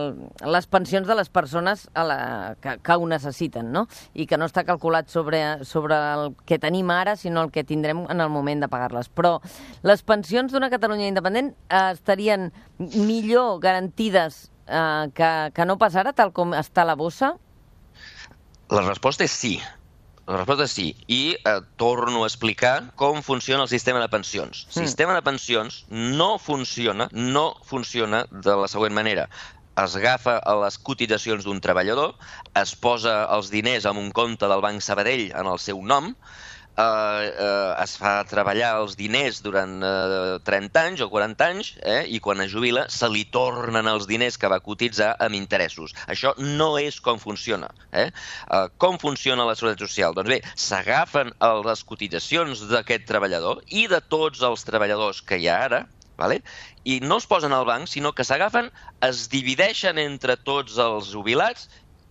les 0.54 0.70
pensions 0.70 1.08
de 1.08 1.18
les 1.18 1.30
persones 1.34 1.88
a 1.94 2.06
la, 2.06 2.18
que, 2.62 2.78
que 2.78 2.96
ho 2.96 3.10
necessiten, 3.10 3.72
no? 3.74 3.86
I 4.14 4.28
que 4.30 4.38
no 4.38 4.46
està 4.46 4.62
calculat 4.66 5.10
sobre, 5.10 5.42
sobre 5.66 5.98
el 5.98 6.34
que 6.46 6.60
tenim 6.62 6.94
ara, 6.94 7.16
sinó 7.18 7.42
el 7.42 7.50
que 7.50 7.66
tindrem 7.66 8.06
en 8.06 8.22
el 8.22 8.30
moment 8.30 8.62
de 8.62 8.70
pagar-les. 8.70 9.10
Però 9.10 9.40
les 9.82 10.06
pensions 10.06 10.54
d'una 10.54 10.70
Catalunya 10.70 11.10
independent 11.10 11.54
eh, 11.68 11.90
estarien 11.90 12.52
millor 12.78 13.58
garantides 13.62 14.48
eh, 14.68 15.10
que, 15.14 15.30
que 15.54 15.66
no 15.66 15.78
pas 15.78 15.96
ara, 15.98 16.14
tal 16.14 16.32
com 16.32 16.54
està 16.54 16.86
la 16.86 16.94
bossa? 16.98 17.34
La 18.72 18.84
resposta 18.86 19.24
és 19.24 19.32
sí. 19.32 19.56
La 20.24 20.38
resposta 20.38 20.64
és 20.64 20.76
sí. 20.76 20.86
I 21.08 21.36
eh, 21.36 21.58
torno 21.76 22.22
a 22.24 22.28
explicar 22.30 22.76
com 23.00 23.20
funciona 23.22 23.66
el 23.66 23.72
sistema 23.72 24.00
de 24.00 24.08
pensions. 24.08 24.64
El 24.70 24.82
mm. 24.82 24.86
sistema 24.86 25.18
de 25.18 25.24
pensions 25.26 25.84
no 25.90 26.38
funciona, 26.38 27.08
no 27.12 27.54
funciona 27.64 28.24
de 28.30 28.56
la 28.62 28.70
següent 28.72 28.96
manera 28.96 29.28
es 29.82 29.96
agafa 29.98 30.36
a 30.38 30.54
les 30.62 30.76
cotitzacions 30.78 31.46
d'un 31.46 31.60
treballador, 31.62 32.14
es 32.60 32.74
posa 32.78 33.14
els 33.36 33.50
diners 33.50 33.88
en 33.90 33.98
un 33.98 34.12
compte 34.14 34.46
del 34.50 34.62
Banc 34.62 34.84
Sabadell 34.86 35.32
en 35.34 35.50
el 35.50 35.58
seu 35.58 35.80
nom, 35.82 36.12
eh, 36.76 37.26
eh, 37.28 37.82
es 37.82 37.94
fa 38.00 38.14
treballar 38.28 38.74
els 38.80 38.96
diners 38.98 39.40
durant 39.44 39.76
eh, 39.84 40.38
30 40.46 40.82
anys 40.82 41.04
o 41.04 41.08
40 41.12 41.46
anys 41.46 41.72
eh, 41.82 42.02
i 42.10 42.20
quan 42.24 42.42
es 42.44 42.52
jubila 42.52 42.86
se 42.92 43.08
li 43.10 43.24
tornen 43.34 43.88
els 43.90 44.08
diners 44.10 44.38
que 44.40 44.50
va 44.50 44.60
cotitzar 44.64 45.14
amb 45.24 45.38
interessos. 45.38 45.94
Això 46.10 46.34
no 46.38 46.74
és 46.80 47.00
com 47.04 47.20
funciona. 47.22 47.70
Eh? 47.92 48.08
Eh, 48.10 48.66
com 48.78 48.98
funciona 49.02 49.46
la 49.46 49.56
Seguretat 49.58 49.86
Social? 49.86 50.16
Doncs 50.16 50.32
bé, 50.34 50.40
s'agafen 50.54 51.32
les 51.64 51.84
cotitzacions 51.86 52.66
d'aquest 52.70 53.06
treballador 53.08 53.62
i 53.68 53.86
de 53.90 54.00
tots 54.00 54.42
els 54.42 54.66
treballadors 54.66 55.22
que 55.22 55.38
hi 55.38 55.48
ha 55.48 55.60
ara, 55.68 55.84
vale? 56.18 56.40
i 56.84 57.00
no 57.00 57.16
es 57.18 57.26
posen 57.26 57.54
al 57.56 57.64
banc, 57.64 57.88
sinó 57.88 58.12
que 58.12 58.26
s'agafen, 58.26 58.68
es 59.02 59.26
divideixen 59.32 59.98
entre 59.98 60.36
tots 60.36 60.76
els 60.78 61.08
jubilats 61.10 61.68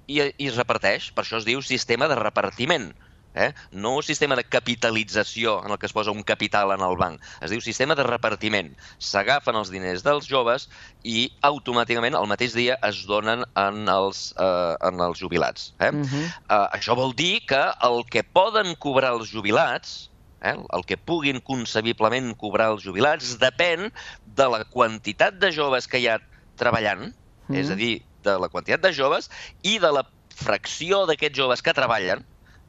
i, 0.08 0.20
i 0.20 0.50
es 0.50 0.58
reparteix. 0.58 1.12
Per 1.13 1.24
això 1.24 1.39
es 1.39 1.48
diu 1.48 1.62
sistema 1.62 2.10
de 2.12 2.17
repartiment 2.20 2.91
eh? 3.33 3.53
no 3.71 3.95
un 3.97 4.03
sistema 4.03 4.35
de 4.35 4.43
capitalització 4.43 5.59
en 5.65 5.71
el 5.71 5.79
que 5.79 5.87
es 5.87 5.93
posa 5.93 6.11
un 6.11 6.23
capital 6.23 6.71
en 6.75 6.85
el 6.85 6.97
banc. 6.97 7.21
Es 7.41 7.51
diu 7.51 7.61
sistema 7.61 7.95
de 7.95 8.05
repartiment. 8.07 8.73
S'agafen 8.99 9.57
els 9.59 9.71
diners 9.73 10.05
dels 10.05 10.29
joves 10.29 10.69
i 11.03 11.27
automàticament 11.41 12.17
el 12.19 12.29
mateix 12.29 12.55
dia 12.57 12.77
es 12.87 13.03
donen 13.09 13.45
en 13.59 13.83
els, 13.89 14.31
eh, 14.37 14.75
en 14.87 15.03
els 15.07 15.19
jubilats. 15.19 15.73
Eh? 15.79 15.91
Uh 15.91 16.05
-huh. 16.05 16.25
eh, 16.25 16.67
això 16.77 16.95
vol 16.95 17.13
dir 17.15 17.45
que 17.45 17.63
el 17.81 18.03
que 18.09 18.23
poden 18.23 18.75
cobrar 18.75 19.13
els 19.13 19.29
jubilats 19.29 20.09
eh, 20.41 20.55
el 20.73 20.85
que 20.85 20.97
puguin 20.97 21.39
concebiblement 21.39 22.35
cobrar 22.35 22.71
els 22.71 22.83
jubilats 22.83 23.37
depèn 23.39 23.91
de 24.25 24.49
la 24.49 24.63
quantitat 24.65 25.39
de 25.39 25.51
joves 25.51 25.87
que 25.87 25.99
hi 25.99 26.07
ha 26.07 26.19
treballant, 26.59 27.13
mm. 27.47 27.55
és 27.55 27.69
a 27.69 27.75
dir, 27.75 28.03
de 28.23 28.37
la 28.39 28.49
quantitat 28.49 28.81
de 28.81 28.93
joves 28.93 29.29
i 29.63 29.79
de 29.79 29.91
la 29.91 30.05
fracció 30.35 31.05
d'aquests 31.05 31.37
joves 31.37 31.61
que 31.61 31.73
treballen, 31.73 32.23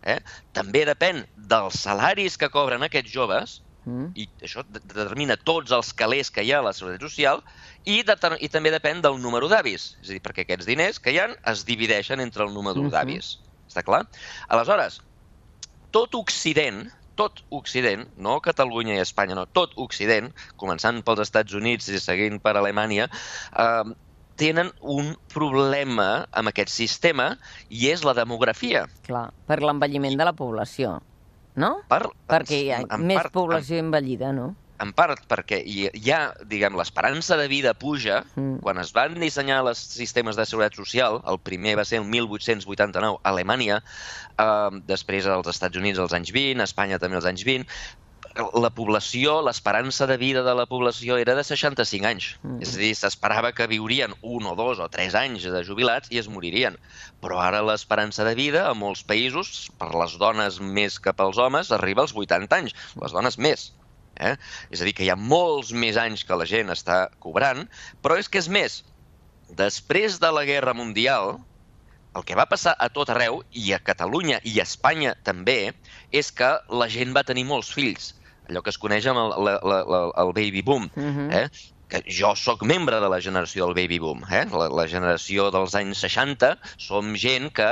eh? 0.05 0.21
també 0.57 0.85
depèn 0.89 1.25
dels 1.51 1.81
salaris 1.87 2.39
que 2.41 2.51
cobren 2.53 2.85
aquests 2.87 3.13
joves, 3.13 3.61
mm. 3.85 4.11
i 4.17 4.27
això 4.47 4.65
determina 4.73 5.37
tots 5.37 5.75
els 5.77 5.93
calés 5.97 6.31
que 6.33 6.45
hi 6.45 6.53
ha 6.53 6.61
a 6.63 6.69
la 6.69 6.75
Seguretat 6.77 7.09
Social, 7.09 7.43
i, 7.85 8.01
i 8.01 8.51
també 8.53 8.73
depèn 8.75 9.03
del 9.05 9.21
número 9.23 9.49
d'avis. 9.53 9.95
És 10.03 10.11
a 10.11 10.17
dir, 10.17 10.23
perquè 10.25 10.45
aquests 10.45 10.69
diners 10.69 11.01
que 11.01 11.15
hi 11.15 11.21
han 11.23 11.37
es 11.51 11.65
divideixen 11.69 12.23
entre 12.25 12.45
el 12.47 12.55
número 12.55 12.81
mm 12.83 12.89
-hmm. 12.89 12.95
d'avis. 12.97 13.39
Està 13.69 13.83
clar? 13.83 14.05
Aleshores, 14.49 15.01
tot 15.91 16.15
Occident, 16.15 16.89
tot 17.15 17.45
Occident, 17.51 18.09
no 18.17 18.41
Catalunya 18.41 18.97
i 18.97 19.03
Espanya, 19.03 19.37
no, 19.39 19.47
tot 19.47 19.73
Occident, 19.77 20.33
començant 20.57 21.03
pels 21.07 21.21
Estats 21.21 21.55
Units 21.55 21.89
i 21.89 22.01
seguint 22.01 22.41
per 22.43 22.57
Alemanya, 22.57 23.09
eh, 23.57 23.85
tenen 24.41 24.73
un 24.81 25.15
problema 25.33 26.27
amb 26.33 26.51
aquest 26.51 26.73
sistema 26.75 27.35
i 27.69 27.89
és 27.93 28.05
la 28.07 28.15
demografia. 28.17 28.85
Clar, 29.07 29.29
per 29.49 29.61
l'envelliment 29.63 30.19
de 30.19 30.27
la 30.27 30.35
població, 30.37 30.99
no? 31.61 31.77
Per, 31.91 32.03
Perquè 32.31 32.61
hi 32.61 32.71
ha 32.75 32.83
més 32.99 33.21
part, 33.23 33.35
població 33.35 33.79
en, 33.79 33.89
envellida, 33.89 34.33
no? 34.35 34.53
En 34.83 34.91
part 34.97 35.21
perquè 35.31 35.61
hi, 35.63 35.85
hi 35.95 36.11
ha, 36.11 36.21
diguem, 36.51 36.75
l'esperança 36.79 37.39
de 37.39 37.47
vida 37.49 37.77
puja. 37.79 38.25
Mm. 38.35 38.59
Quan 38.65 38.81
es 38.83 38.91
van 38.97 39.15
dissenyar 39.23 39.61
els 39.63 39.81
sistemes 39.95 40.37
de 40.37 40.47
seguretat 40.51 40.81
social, 40.81 41.21
el 41.31 41.39
primer 41.39 41.77
va 41.79 41.87
ser 41.87 42.01
el 42.03 42.09
1889 42.11 43.21
a 43.21 43.31
Alemanya, 43.31 43.81
eh, 44.35 44.81
després 44.91 45.31
als 45.31 45.53
Estats 45.55 45.79
Units 45.79 46.03
als 46.03 46.17
anys 46.19 46.35
20, 46.35 46.61
a 46.61 46.67
Espanya 46.67 46.99
també 46.99 47.21
als 47.21 47.31
anys 47.31 47.47
20, 47.47 47.71
la 48.35 48.71
població, 48.75 49.37
l'esperança 49.47 50.09
de 50.11 50.17
vida 50.19 50.43
de 50.43 50.55
la 50.59 50.67
població 50.67 51.17
era 51.23 51.37
de 51.39 51.45
65 51.47 52.09
anys. 52.09 52.27
Mm. 52.43 52.63
És 52.67 52.73
a 52.75 52.81
dir, 52.81 52.91
s'esperava 52.99 53.53
que 53.55 53.69
viurien 53.71 54.15
un 54.23 54.49
o 54.51 54.57
dos 54.59 54.81
o 54.83 54.89
tres 54.91 55.15
anys 55.15 55.47
de 55.47 55.63
jubilats 55.63 56.11
i 56.11 56.19
es 56.19 56.29
moririen. 56.29 56.75
Però 57.23 57.39
ara 57.39 57.63
l'esperança 57.63 58.27
de 58.27 58.35
vida 58.35 58.67
a 58.67 58.75
molts 58.75 59.05
països, 59.07 59.71
per 59.79 59.93
les 59.95 60.17
dones 60.19 60.59
més 60.59 60.99
que 60.99 61.15
pels 61.15 61.39
homes, 61.39 61.71
arriba 61.71 62.03
als 62.03 62.15
80 62.15 62.59
anys. 62.59 62.75
Les 63.03 63.15
dones 63.15 63.39
més. 63.39 63.71
Eh? 64.19 64.35
És 64.71 64.83
a 64.83 64.89
dir, 64.89 64.97
que 64.99 65.07
hi 65.07 65.13
ha 65.15 65.19
molts 65.19 65.71
més 65.71 65.97
anys 66.01 66.27
que 66.27 66.39
la 66.39 66.47
gent 66.47 66.75
està 66.75 67.07
cobrant, 67.23 67.69
però 68.03 68.19
és 68.19 68.29
que 68.29 68.43
és 68.43 68.51
més. 68.51 68.83
Després 69.55 70.19
de 70.19 70.33
la 70.35 70.43
Guerra 70.49 70.75
Mundial, 70.75 71.37
el 72.19 72.27
que 72.27 72.35
va 72.35 72.51
passar 72.51 72.75
a 72.83 72.91
tot 72.91 73.15
arreu, 73.15 73.45
i 73.55 73.71
a 73.75 73.83
Catalunya 73.83 74.43
i 74.43 74.59
a 74.59 74.67
Espanya 74.67 75.15
també, 75.23 75.71
és 76.11 76.35
que 76.35 76.51
la 76.71 76.91
gent 76.91 77.15
va 77.15 77.27
tenir 77.27 77.47
molts 77.47 77.71
fills 77.71 78.13
allò 78.49 78.63
que 78.63 78.75
es 78.75 78.81
coneix 78.81 79.07
amb 79.11 79.23
el, 79.23 79.37
la, 79.47 79.59
la, 79.63 79.79
la, 79.85 80.03
el 80.25 80.35
baby 80.37 80.63
boom. 80.63 80.91
Uh 80.95 81.01
mhm. 81.01 81.29
-huh. 81.29 81.45
eh? 81.45 81.49
que 81.89 82.03
jo 82.09 82.33
sóc 82.37 82.65
membre 82.67 82.99
de 83.01 83.09
la 83.09 83.21
generació 83.21 83.67
del 83.67 83.77
baby 83.77 83.99
boom, 84.03 84.25
eh? 84.31 84.45
la, 84.51 84.69
la 84.73 84.87
generació 84.91 85.51
dels 85.55 85.75
anys 85.79 86.01
60, 86.05 86.57
som 86.81 87.13
gent 87.21 87.51
que, 87.55 87.69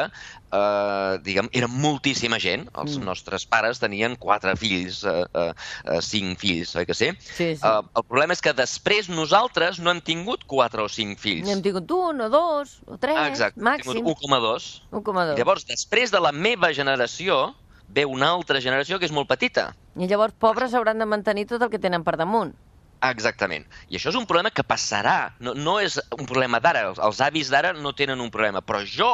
eh, 0.52 1.12
diguem, 1.24 1.48
era 1.56 1.68
moltíssima 1.70 2.38
gent. 2.42 2.68
Els 2.78 2.98
mm. 2.98 3.06
nostres 3.08 3.46
pares 3.48 3.80
tenien 3.82 4.16
quatre 4.20 4.54
fills, 4.60 5.02
eh, 5.08 5.24
eh, 5.42 6.00
cinc 6.04 6.40
fills, 6.42 6.74
oi 6.78 6.86
que 6.88 6.96
sí? 6.96 7.10
Sí, 7.24 7.48
sí. 7.56 7.66
Eh, 7.66 7.72
el 7.82 8.06
problema 8.08 8.36
és 8.36 8.44
que 8.44 8.54
després 8.56 9.10
nosaltres 9.12 9.80
no 9.82 9.94
hem 9.94 10.02
tingut 10.04 10.46
quatre 10.50 10.84
o 10.84 10.90
cinc 10.92 11.20
fills. 11.22 11.48
Hem 11.48 11.64
tingut 11.64 11.90
un 11.96 12.26
o 12.28 12.30
dos 12.32 12.78
o 12.86 13.00
tres, 13.00 13.18
Exacte, 13.32 13.62
màxim. 13.64 14.04
1,2. 14.04 14.70
1,2. 14.92 15.34
Llavors, 15.40 15.66
després 15.68 16.12
de 16.12 16.20
la 16.22 16.34
meva 16.36 16.72
generació, 16.76 17.48
ve 17.92 18.04
una 18.08 18.32
altra 18.32 18.60
generació 18.64 18.98
que 18.98 19.08
és 19.08 19.14
molt 19.14 19.28
petita. 19.30 19.72
I 20.00 20.08
llavors 20.08 20.36
pobres 20.40 20.74
hauran 20.74 21.00
de 21.02 21.08
mantenir 21.08 21.46
tot 21.50 21.62
el 21.62 21.70
que 21.72 21.80
tenen 21.82 22.04
per 22.06 22.16
damunt. 22.20 22.54
Exactament. 23.02 23.66
I 23.90 23.98
això 23.98 24.12
és 24.12 24.18
un 24.18 24.26
problema 24.30 24.52
que 24.54 24.64
passarà. 24.64 25.34
No, 25.42 25.54
no 25.58 25.78
és 25.82 25.98
un 26.16 26.26
problema 26.26 26.60
d'ara. 26.62 26.86
Els, 26.92 27.00
els 27.02 27.20
avis 27.24 27.50
d'ara 27.52 27.74
no 27.74 27.92
tenen 27.98 28.22
un 28.22 28.30
problema. 28.30 28.62
Però 28.62 28.80
jo, 28.86 29.12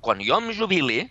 quan 0.00 0.22
jo 0.24 0.38
em 0.40 0.50
jubili, 0.56 1.04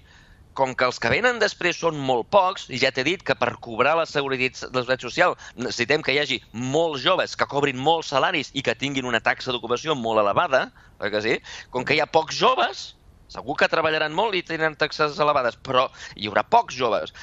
com 0.58 0.74
que 0.76 0.88
els 0.90 0.98
que 1.00 1.12
venen 1.14 1.40
després 1.40 1.78
són 1.80 2.00
molt 2.04 2.28
pocs, 2.34 2.66
i 2.74 2.82
ja 2.82 2.92
t'he 2.92 3.06
dit 3.08 3.24
que 3.24 3.38
per 3.38 3.54
cobrar 3.64 3.96
la 3.96 4.08
seguretat, 4.10 4.66
la 4.74 4.82
seguretat 4.82 5.06
social 5.06 5.38
necessitem 5.56 6.04
que 6.04 6.16
hi 6.16 6.20
hagi 6.20 6.40
molts 6.52 7.06
joves 7.06 7.38
que 7.40 7.48
cobrin 7.48 7.80
molts 7.80 8.10
salaris 8.12 8.50
i 8.58 8.66
que 8.66 8.76
tinguin 8.76 9.08
una 9.08 9.22
taxa 9.24 9.54
d'ocupació 9.54 9.96
molt 9.96 10.20
elevada, 10.26 10.66
oi 11.00 11.14
que 11.14 11.22
sí? 11.24 11.38
Com 11.72 11.86
que 11.86 11.96
hi 11.96 12.02
ha 12.04 12.10
pocs 12.10 12.36
joves, 12.42 12.90
Segur 13.30 13.56
que 13.62 13.70
treballaran 13.72 14.16
molt 14.18 14.38
i 14.38 14.44
tenen 14.46 14.78
taxes 14.80 15.20
elevades, 15.22 15.60
però 15.66 15.88
hi 16.16 16.30
haurà 16.30 16.44
pocs 16.56 16.78
joves. 16.78 17.14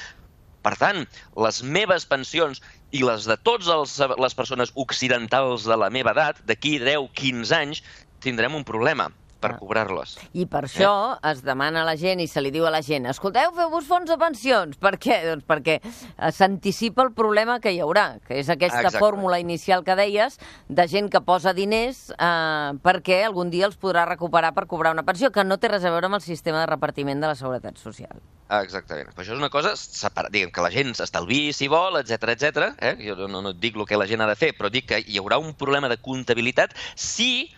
Per 0.63 0.73
tant, 0.79 1.03
les 1.45 1.61
meves 1.63 2.07
pensions 2.09 2.61
i 2.95 3.03
les 3.03 3.27
de 3.29 3.37
totes 3.49 3.99
les 4.23 4.35
persones 4.35 4.71
occidentals 4.83 5.67
de 5.67 5.77
la 5.79 5.91
meva 5.93 6.15
edat, 6.15 6.39
d'aquí 6.47 6.77
10-15 6.83 7.55
anys, 7.59 7.83
tindrem 8.23 8.55
un 8.57 8.65
problema 8.67 9.11
per 9.39 9.53
ah. 9.53 9.57
cobrar-les. 9.59 10.17
I 10.33 10.47
per 10.49 10.63
eh? 10.65 10.69
això 10.69 10.93
es 11.31 11.43
demana 11.45 11.83
a 11.83 11.87
la 11.87 11.95
gent 11.99 12.21
i 12.23 12.27
se 12.29 12.43
li 12.43 12.51
diu 12.53 12.67
a 12.67 12.73
la 12.73 12.81
gent 12.85 13.07
escolteu, 13.11 13.53
feu-vos 13.55 13.87
fons 13.87 14.09
de 14.09 14.17
pensions. 14.21 14.79
Per 14.81 14.95
què? 15.01 15.19
Doncs 15.27 15.47
perquè 15.47 15.79
eh, 15.81 16.31
s'anticipa 16.33 17.05
el 17.05 17.13
problema 17.17 17.59
que 17.63 17.73
hi 17.73 17.81
haurà, 17.83 18.07
que 18.25 18.39
és 18.41 18.49
aquesta 18.53 18.85
Exacte. 18.85 19.03
fórmula 19.03 19.41
inicial 19.43 19.85
que 19.87 19.97
deies 19.99 20.39
de 20.67 20.87
gent 20.89 21.11
que 21.13 21.21
posa 21.25 21.53
diners 21.57 22.07
eh, 22.17 22.71
perquè 22.83 23.21
algun 23.25 23.53
dia 23.53 23.67
els 23.69 23.77
podrà 23.79 24.07
recuperar 24.09 24.53
per 24.57 24.67
cobrar 24.67 24.95
una 24.95 25.05
pensió, 25.07 25.31
que 25.31 25.45
no 25.45 25.59
té 25.61 25.71
res 25.71 25.85
a 25.85 25.93
veure 25.93 26.09
amb 26.09 26.19
el 26.19 26.25
sistema 26.25 26.63
de 26.63 26.71
repartiment 26.73 27.21
de 27.21 27.31
la 27.31 27.37
Seguretat 27.39 27.77
Social. 27.81 28.19
Exactament. 28.47 29.11
Però 29.11 29.23
això 29.23 29.35
és 29.35 29.41
una 29.41 29.51
cosa 29.51 29.73
separada. 29.75 30.31
Diguem 30.31 30.51
que 30.55 30.63
la 30.63 30.71
gent 30.71 30.93
s'estalviï 30.95 31.51
si 31.55 31.67
vol, 31.71 31.99
etc 31.99 32.31
etc. 32.33 32.69
Eh? 32.79 32.95
Jo 33.03 33.27
no, 33.27 33.41
no 33.43 33.51
et 33.51 33.61
dic 33.61 33.75
el 33.75 33.87
que 33.89 33.99
la 33.99 34.07
gent 34.07 34.23
ha 34.23 34.29
de 34.29 34.37
fer, 34.39 34.53
però 34.57 34.71
dic 34.71 34.87
que 34.91 35.01
hi 35.03 35.19
haurà 35.19 35.39
un 35.41 35.53
problema 35.59 35.91
de 35.91 35.99
comptabilitat 35.99 36.75
si 36.95 37.49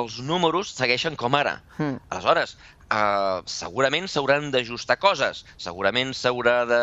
els 0.00 0.18
números 0.30 0.72
segueixen 0.78 1.16
com 1.22 1.36
ara. 1.38 1.58
Mm. 1.78 1.98
Aleshores, 2.14 2.56
Uh, 2.88 3.44
segurament 3.44 4.06
s'hauran 4.08 4.46
d'ajustar 4.48 4.96
coses. 4.96 5.42
Segurament 5.60 6.14
s'haurà 6.16 6.62
de 6.64 6.78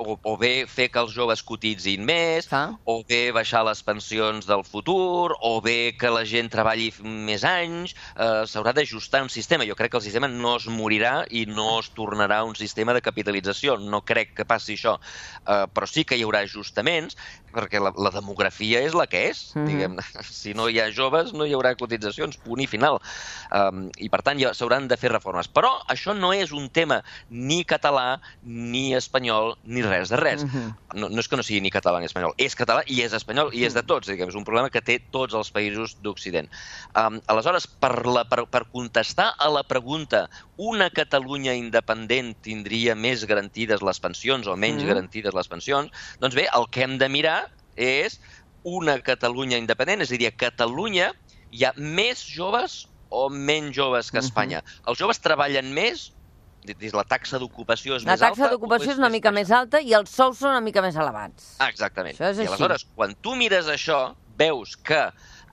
o, 0.00 0.14
o 0.16 0.32
bé 0.40 0.64
fer 0.64 0.86
que 0.88 1.02
els 1.02 1.12
joves 1.12 1.42
cotitzin 1.44 2.06
més, 2.08 2.48
ah. 2.56 2.78
o 2.88 3.02
bé 3.04 3.28
baixar 3.36 3.60
les 3.68 3.82
pensions 3.84 4.48
del 4.48 4.64
futur, 4.64 5.36
o 5.44 5.52
bé 5.60 5.92
que 6.00 6.08
la 6.08 6.24
gent 6.24 6.48
treballi 6.48 6.88
més 7.04 7.44
anys. 7.44 7.92
Uh, 8.14 8.46
s'haurà 8.48 8.72
d'ajustar 8.72 9.20
un 9.26 9.28
sistema. 9.28 9.66
Jo 9.68 9.76
crec 9.76 9.92
que 9.92 10.00
el 10.00 10.06
sistema 10.06 10.30
no 10.32 10.54
es 10.56 10.68
morirà 10.72 11.26
i 11.28 11.44
no 11.44 11.74
es 11.82 11.92
tornarà 11.92 12.40
un 12.48 12.56
sistema 12.56 12.96
de 12.96 13.04
capitalització. 13.04 13.76
No 13.76 14.00
crec 14.00 14.32
que 14.40 14.48
passi 14.48 14.78
això. 14.78 14.96
Uh, 15.44 15.66
però 15.68 15.90
sí 15.90 16.06
que 16.08 16.16
hi 16.16 16.24
haurà 16.24 16.40
ajustaments, 16.46 17.20
perquè 17.52 17.82
la, 17.84 17.92
la 18.00 18.14
demografia 18.16 18.80
és 18.80 18.96
la 18.96 19.04
que 19.10 19.26
és. 19.28 19.52
Mm 19.52 19.60
-hmm. 19.60 19.68
diguem 19.68 19.98
Si 20.40 20.54
no 20.54 20.70
hi 20.70 20.80
ha 20.80 20.88
joves, 20.88 21.34
no 21.34 21.44
hi 21.44 21.52
haurà 21.52 21.76
cotitzacions, 21.76 22.40
punt 22.40 22.64
i 22.64 22.66
final. 22.66 23.00
Um, 23.52 23.90
I, 23.98 24.08
per 24.08 24.22
tant, 24.22 24.40
s'hauran 24.40 24.88
de 24.88 24.96
fer 24.96 25.12
reformes 25.12 25.49
però 25.54 25.72
això 25.90 26.14
no 26.16 26.32
és 26.34 26.52
un 26.52 26.68
tema 26.68 27.00
ni 27.30 27.62
català, 27.64 28.20
ni 28.42 28.94
espanyol, 28.96 29.54
ni 29.64 29.82
res 29.86 30.10
de 30.10 30.18
res. 30.20 30.42
Uh 30.42 30.46
mhm. 30.46 30.60
-huh. 30.60 30.98
no, 31.00 31.08
no 31.08 31.20
és 31.20 31.28
que 31.28 31.36
no 31.36 31.42
sigui 31.42 31.60
ni 31.60 31.70
català 31.70 31.98
ni 31.98 32.06
espanyol, 32.06 32.34
és 32.36 32.56
català 32.56 32.82
i 32.86 33.02
és 33.02 33.12
espanyol 33.12 33.54
i 33.54 33.64
és 33.64 33.74
de 33.74 33.82
tots, 33.82 34.08
diguem, 34.08 34.28
és 34.28 34.34
un 34.34 34.44
problema 34.44 34.70
que 34.70 34.80
té 34.80 34.98
tots 35.10 35.34
els 35.34 35.50
països 35.52 35.96
d'Occident. 36.02 36.48
Um, 36.94 37.20
aleshores, 37.26 37.66
per, 37.66 38.06
la, 38.06 38.24
per, 38.24 38.46
per 38.46 38.66
contestar 38.72 39.34
a 39.38 39.48
la 39.48 39.62
pregunta 39.62 40.28
una 40.56 40.90
Catalunya 40.90 41.54
independent 41.54 42.34
tindria 42.42 42.94
més 42.94 43.24
garantides 43.24 43.82
les 43.82 44.00
pensions 44.00 44.46
o 44.46 44.56
menys. 44.56 44.82
-huh. 44.82 44.86
garantides 44.86 45.34
les 45.34 45.48
pensions, 45.48 45.90
doncs 46.20 46.34
bé, 46.34 46.48
el 46.54 46.68
que 46.70 46.82
hem 46.82 46.98
de 46.98 47.08
mirar 47.08 47.50
és 47.76 48.20
una 48.62 49.00
Catalunya 49.00 49.58
independent, 49.58 50.02
és 50.02 50.12
a 50.12 50.16
dir, 50.16 50.28
a 50.28 50.36
Catalunya 50.36 51.12
hi 51.50 51.64
ha 51.64 51.72
més 51.76 52.22
joves 52.26 52.86
o 53.10 53.28
menys 53.30 53.76
joves 53.76 54.10
que 54.10 54.18
a 54.18 54.24
Espanya. 54.24 54.62
Uh 54.62 54.64
-huh. 54.64 54.88
Els 54.90 54.98
joves 54.98 55.20
treballen 55.20 55.72
més, 55.74 56.12
la 56.92 57.04
taxa 57.04 57.38
d'ocupació 57.38 57.96
és 57.96 58.04
la 58.04 58.12
més 58.12 58.22
alta... 58.22 58.30
La 58.30 58.36
taxa 58.36 58.50
d'ocupació 58.54 58.92
és 58.92 58.98
una 58.98 59.08
mica 59.08 59.30
més 59.30 59.50
alta 59.50 59.80
i 59.80 59.92
els 59.92 60.10
sous 60.10 60.38
són 60.38 60.50
una 60.50 60.60
mica 60.60 60.82
més 60.82 60.96
elevats. 60.96 61.56
Ah, 61.58 61.68
exactament. 61.68 62.14
Això 62.14 62.30
és 62.30 62.38
I 62.38 62.46
aleshores, 62.46 62.86
quan 62.94 63.14
tu 63.20 63.34
mires 63.34 63.66
això, 63.66 64.14
veus 64.36 64.76
que 64.76 65.10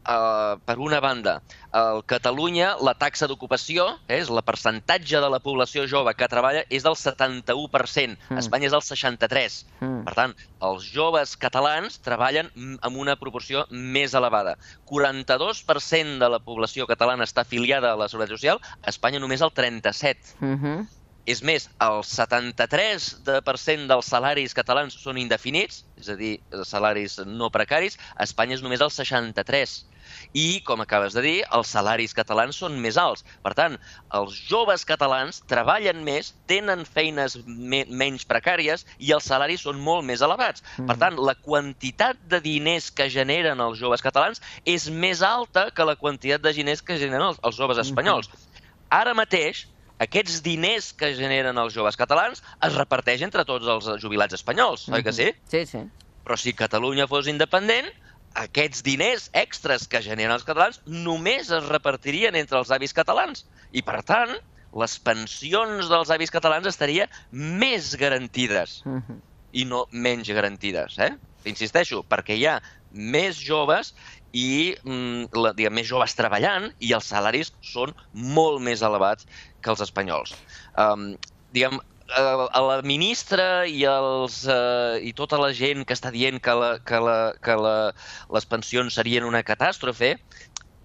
eh, 0.07 0.57
per 0.65 0.77
una 0.79 0.99
banda, 1.03 1.41
a 1.71 2.01
Catalunya 2.07 2.75
la 2.81 2.93
taxa 2.97 3.27
d'ocupació, 3.27 3.87
eh, 4.07 4.17
és 4.21 4.31
la 4.33 4.41
percentatge 4.41 5.21
de 5.21 5.29
la 5.29 5.39
població 5.43 5.85
jove 5.87 6.13
que 6.17 6.29
treballa, 6.31 6.63
és 6.69 6.83
del 6.83 6.95
71%. 6.95 8.17
Mm. 8.29 8.41
Espanya 8.41 8.69
és 8.69 8.75
del 8.75 8.85
63%. 8.85 9.65
Mm. 9.81 10.03
Per 10.07 10.15
tant, 10.17 10.35
els 10.67 10.87
joves 10.89 11.35
catalans 11.37 11.99
treballen 12.01 12.49
amb 12.81 12.97
una 12.97 13.17
proporció 13.19 13.65
més 13.69 14.15
elevada. 14.17 14.57
42% 14.89 16.17
de 16.23 16.29
la 16.29 16.39
població 16.39 16.87
catalana 16.87 17.27
està 17.27 17.43
afiliada 17.45 17.93
a 17.93 17.99
la 17.99 18.09
Seguretat 18.09 18.37
Social, 18.37 18.61
a 18.81 18.89
Espanya 18.93 19.19
només 19.19 19.41
el 19.41 19.53
37%. 19.53 20.37
Mm 20.39 20.55
-hmm. 20.57 20.96
És 21.27 21.43
més, 21.43 21.67
el 21.83 22.01
73% 22.07 23.91
dels 23.91 24.11
salaris 24.13 24.55
catalans 24.57 24.95
són 25.03 25.19
indefinits, 25.19 25.83
és 25.99 26.07
a 26.13 26.15
dir, 26.19 26.37
salaris 26.63 27.19
no 27.27 27.51
precaris. 27.51 27.99
A 28.15 28.23
Espanya 28.23 28.55
és 28.55 28.63
només 28.63 28.83
el 28.85 28.93
63% 28.93 29.97
i, 30.33 30.61
com 30.67 30.81
acabes 30.81 31.15
de 31.17 31.23
dir, 31.25 31.35
els 31.55 31.71
salaris 31.73 32.13
catalans 32.17 32.57
són 32.61 32.77
més 32.83 32.97
alts. 33.01 33.23
Per 33.43 33.53
tant, 33.57 33.77
els 34.19 34.35
joves 34.49 34.85
catalans 34.87 35.41
treballen 35.51 36.03
més, 36.07 36.33
tenen 36.51 36.85
feines 36.87 37.37
me 37.45 37.83
menys 37.87 38.27
precàries 38.29 38.85
i 38.97 39.13
els 39.15 39.27
salaris 39.31 39.65
són 39.67 39.79
molt 39.83 40.05
més 40.07 40.23
elevats. 40.25 40.63
Mm. 40.77 40.89
Per 40.91 40.97
tant, 41.03 41.19
la 41.29 41.35
quantitat 41.35 42.19
de 42.31 42.41
diners 42.43 42.91
que 42.91 43.09
generen 43.13 43.63
els 43.63 43.79
joves 43.81 44.03
catalans 44.05 44.43
és 44.65 44.89
més 44.89 45.23
alta 45.25 45.67
que 45.71 45.87
la 45.87 45.97
quantitat 45.99 46.43
de 46.43 46.53
diners 46.55 46.83
que 46.83 46.99
generen 47.01 47.31
els, 47.31 47.41
els 47.43 47.59
joves 47.59 47.81
espanyols. 47.83 48.31
Mm. 48.31 48.69
Ara 48.97 49.15
mateix, 49.17 49.65
aquests 49.99 50.41
diners 50.45 50.91
que 50.97 51.13
generen 51.17 51.57
els 51.57 51.73
joves 51.73 51.97
catalans 51.99 52.43
es 52.65 52.75
reparteix 52.75 53.23
entre 53.25 53.45
tots 53.45 53.67
els 53.67 53.87
jubilats 54.01 54.33
espanyols, 54.33 54.87
mm 54.87 54.91
-hmm. 54.91 54.97
oi 54.97 55.03
que 55.03 55.13
sí? 55.13 55.31
Sí, 55.49 55.65
sí. 55.65 55.79
Però 56.25 56.37
si 56.37 56.53
Catalunya 56.53 57.07
fos 57.07 57.27
independent, 57.27 57.87
aquests 58.33 58.83
diners 58.83 59.29
extras 59.33 59.87
que 59.87 60.01
generen 60.01 60.35
els 60.35 60.43
catalans 60.43 60.81
només 60.85 61.49
es 61.49 61.69
repartirien 61.69 62.35
entre 62.35 62.57
els 62.57 62.71
avis 62.71 62.93
catalans. 62.93 63.45
I, 63.71 63.81
per 63.81 64.03
tant, 64.03 64.37
les 64.75 64.99
pensions 64.99 65.89
dels 65.89 66.09
avis 66.13 66.31
catalans 66.31 66.67
estarien 66.67 67.09
més 67.31 67.95
garantides 67.95 68.81
uh 68.85 68.99
-huh. 68.99 69.19
I 69.57 69.65
no 69.65 69.85
menys 69.91 70.29
garantides. 70.37 70.99
Eh? 71.01 71.11
Insisteixo, 71.49 72.03
perquè 72.07 72.37
hi 72.37 72.45
ha 72.49 72.59
més 72.91 73.39
joves 73.41 73.93
i 74.37 74.75
mm, 74.83 75.33
la, 75.37 75.53
diguem, 75.57 75.75
més 75.79 75.89
joves 75.89 76.15
treballant 76.17 76.69
i 76.83 76.93
els 76.97 77.09
salaris 77.09 77.53
són 77.65 77.93
molt 78.13 78.61
més 78.63 78.83
elevats 78.85 79.27
que 79.61 79.73
els 79.73 79.83
espanyols. 79.85 80.35
Um, 80.77 81.13
diguem, 81.55 81.79
a 82.07 82.61
la 82.63 82.81
ministra 82.87 83.65
i, 83.67 83.83
els, 83.83 84.45
eh, 84.47 84.99
i 85.03 85.11
tota 85.13 85.39
la 85.41 85.51
gent 85.51 85.83
que 85.83 85.95
està 85.95 86.11
dient 86.13 86.39
que, 86.39 86.53
la, 86.55 86.69
que, 86.79 86.99
la, 87.03 87.33
que 87.43 87.55
la, 87.59 87.91
les 88.33 88.47
pensions 88.47 88.95
serien 88.95 89.27
una 89.27 89.43
catàstrofe, 89.43 90.15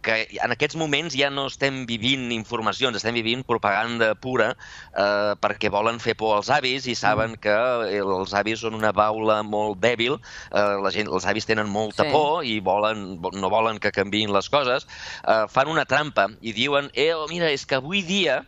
que 0.02 0.16
en 0.42 0.54
aquests 0.54 0.76
moments 0.78 1.16
ja 1.16 1.30
no 1.30 1.46
estem 1.50 1.82
vivint 1.88 2.28
informacions, 2.34 2.98
estem 2.98 3.16
vivint 3.16 3.44
propaganda 3.46 4.12
pura 4.18 4.52
eh, 4.52 5.32
perquè 5.42 5.70
volen 5.72 6.00
fer 6.02 6.16
por 6.18 6.36
als 6.36 6.50
avis 6.52 6.88
i 6.90 6.96
saben 6.98 7.36
mm. 7.36 7.42
que 7.42 7.56
els 8.02 8.34
avis 8.36 8.62
són 8.66 8.76
una 8.78 8.92
baula 8.96 9.40
molt 9.46 9.80
dèbil, 9.82 10.18
eh, 10.18 10.64
la 10.82 10.92
gent, 10.94 11.10
els 11.10 11.26
avis 11.28 11.48
tenen 11.48 11.70
molta 11.70 12.06
sí. 12.08 12.14
por 12.14 12.44
i 12.44 12.58
volen, 12.60 13.20
no 13.22 13.52
volen 13.52 13.80
que 13.82 13.94
canviïn 13.94 14.34
les 14.34 14.50
coses, 14.52 14.88
eh, 15.22 15.44
fan 15.52 15.70
una 15.72 15.86
trampa 15.88 16.28
i 16.40 16.54
diuen, 16.56 16.90
eh, 16.94 17.12
mira, 17.30 17.50
és 17.50 17.66
que 17.66 17.78
avui 17.78 18.02
dia 18.06 18.42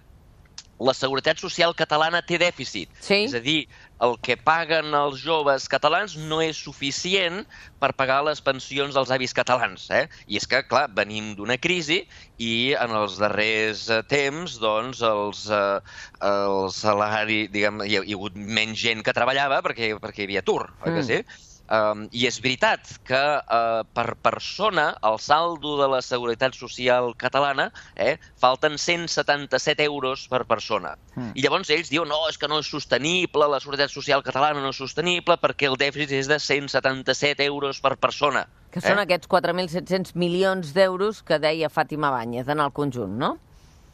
la 0.78 0.94
Seguretat 0.94 1.38
Social 1.38 1.74
catalana 1.76 2.20
té 2.26 2.38
dèficit. 2.40 2.90
Sí. 3.00 3.24
És 3.28 3.34
a 3.34 3.40
dir, 3.42 3.64
el 4.02 4.16
que 4.26 4.36
paguen 4.36 4.94
els 4.96 5.20
joves 5.22 5.68
catalans 5.70 6.16
no 6.18 6.40
és 6.42 6.58
suficient 6.58 7.42
per 7.82 7.92
pagar 7.96 8.20
les 8.26 8.42
pensions 8.42 8.96
dels 8.96 9.12
avis 9.14 9.34
catalans. 9.36 9.86
Eh? 9.94 10.04
I 10.26 10.40
és 10.40 10.48
que, 10.50 10.62
clar, 10.66 10.88
venim 10.96 11.32
d'una 11.38 11.56
crisi 11.60 12.02
i 12.42 12.74
en 12.80 12.94
els 12.98 13.18
darrers 13.22 13.86
eh, 13.88 14.02
temps, 14.10 14.58
doncs, 14.62 15.02
els, 15.06 15.46
eh, 15.50 15.96
el 16.26 16.70
salari, 16.74 17.44
diguem, 17.54 17.84
hi 17.86 17.98
ha, 18.00 18.04
hi 18.04 18.14
ha 18.14 18.20
hagut 18.20 18.36
menys 18.36 18.82
gent 18.82 19.04
que 19.06 19.16
treballava 19.16 19.62
perquè, 19.64 19.94
perquè 20.02 20.24
hi 20.24 20.30
havia 20.30 20.44
atur, 20.44 20.68
mm. 20.68 20.86
oi 20.86 20.96
que 20.98 21.06
sí? 21.10 21.20
Um, 21.64 22.02
I 22.12 22.26
és 22.28 22.36
veritat 22.44 22.90
que 23.08 23.18
uh, 23.40 23.84
per 23.96 24.18
persona 24.20 24.90
el 25.08 25.16
saldo 25.16 25.78
de 25.78 25.86
la 25.88 26.02
Seguretat 26.04 26.52
Social 26.58 27.14
catalana 27.16 27.70
eh, 27.96 28.18
falten 28.36 28.76
177 28.76 29.86
euros 29.86 30.26
per 30.28 30.42
persona. 30.44 30.92
Mm. 31.14 31.30
I 31.32 31.44
llavors 31.46 31.70
ells 31.72 31.88
diuen 31.88 32.10
no, 32.12 32.18
és 32.28 32.36
que 32.36 32.50
no 32.52 32.58
és 32.60 32.68
sostenible, 32.68 33.48
la 33.48 33.62
Seguretat 33.64 33.94
Social 33.94 34.20
catalana 34.26 34.60
no 34.60 34.74
és 34.74 34.80
sostenible 34.82 35.38
perquè 35.40 35.70
el 35.70 35.78
dèficit 35.80 36.12
és 36.18 36.28
de 36.28 36.36
177 36.36 37.46
euros 37.48 37.80
per 37.80 37.94
persona. 37.96 38.44
Que 38.74 38.82
són 38.84 39.00
eh? 39.00 39.06
aquests 39.06 39.30
4.700 39.32 40.12
milions 40.20 40.74
d'euros 40.76 41.22
que 41.24 41.40
deia 41.40 41.72
Fàtima 41.72 42.12
Báñez 42.12 42.50
en 42.52 42.60
el 42.60 42.74
conjunt, 42.76 43.16
no? 43.16 43.38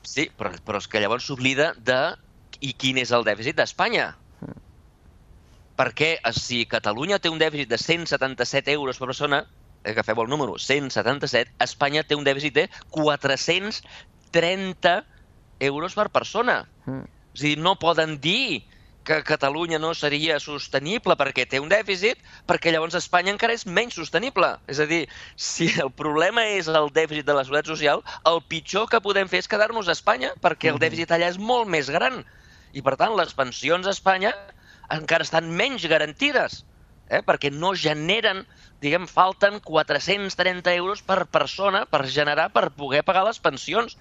Sí, 0.02 0.26
però, 0.34 0.50
però 0.66 0.82
és 0.82 0.90
que 0.90 0.98
llavors 0.98 1.28
s'oblida 1.30 1.70
de 1.78 2.00
i 2.66 2.74
quin 2.74 2.98
és 2.98 3.14
el 3.14 3.22
dèficit 3.28 3.60
d'Espanya 3.60 4.10
perquè 5.80 6.18
eh, 6.18 6.32
si 6.36 6.66
Catalunya 6.68 7.16
té 7.18 7.30
un 7.32 7.40
dèficit 7.40 7.70
de 7.70 7.78
177 7.80 8.74
euros 8.76 9.00
per 9.00 9.08
persona, 9.08 9.46
eh, 9.82 9.94
agafeu 9.94 10.20
el 10.22 10.28
número, 10.28 10.58
177, 10.58 11.54
Espanya 11.64 12.02
té 12.04 12.14
un 12.18 12.26
dèficit 12.26 12.54
de 12.58 12.66
430 12.92 15.04
euros 15.70 15.96
per 15.96 16.10
persona. 16.12 16.66
Mm. 16.84 17.06
És 17.34 17.40
dir, 17.46 17.56
no 17.58 17.78
poden 17.80 18.20
dir 18.20 18.66
que 19.08 19.22
Catalunya 19.24 19.78
no 19.80 19.94
seria 19.96 20.36
sostenible 20.42 21.16
perquè 21.16 21.46
té 21.48 21.60
un 21.62 21.70
dèficit, 21.72 22.20
perquè 22.46 22.74
llavors 22.74 22.98
Espanya 22.98 23.32
encara 23.32 23.56
és 23.56 23.64
menys 23.64 23.96
sostenible. 23.96 24.52
És 24.68 24.78
a 24.82 24.86
dir, 24.90 25.06
si 25.40 25.70
el 25.80 25.88
problema 25.96 26.44
és 26.58 26.68
el 26.68 26.92
dèficit 26.92 27.24
de 27.24 27.38
la 27.38 27.46
seguretat 27.46 27.72
social, 27.72 28.04
el 28.28 28.42
pitjor 28.52 28.90
que 28.92 29.00
podem 29.00 29.32
fer 29.32 29.40
és 29.40 29.48
quedar-nos 29.48 29.88
a 29.88 29.96
Espanya, 29.96 30.36
perquè 30.44 30.68
el 30.68 30.76
hmm. 30.76 30.84
dèficit 30.84 31.16
allà 31.16 31.32
és 31.32 31.40
molt 31.40 31.72
més 31.72 31.88
gran. 31.88 32.20
I, 32.76 32.84
per 32.84 33.00
tant, 33.00 33.16
les 33.16 33.32
pensions 33.34 33.88
a 33.88 33.96
Espanya 33.96 34.36
encara 34.94 35.26
estan 35.26 35.50
menys 35.56 35.86
garantides, 35.90 36.64
eh? 37.10 37.20
perquè 37.26 37.50
no 37.52 37.72
generen, 37.78 38.44
diguem, 38.82 39.06
falten 39.10 39.60
430 39.66 40.74
euros 40.78 41.02
per 41.06 41.24
persona 41.30 41.84
per 41.90 42.06
generar, 42.06 42.50
per 42.54 42.70
poder 42.76 43.02
pagar 43.06 43.26
les 43.28 43.40
pensions. 43.42 43.96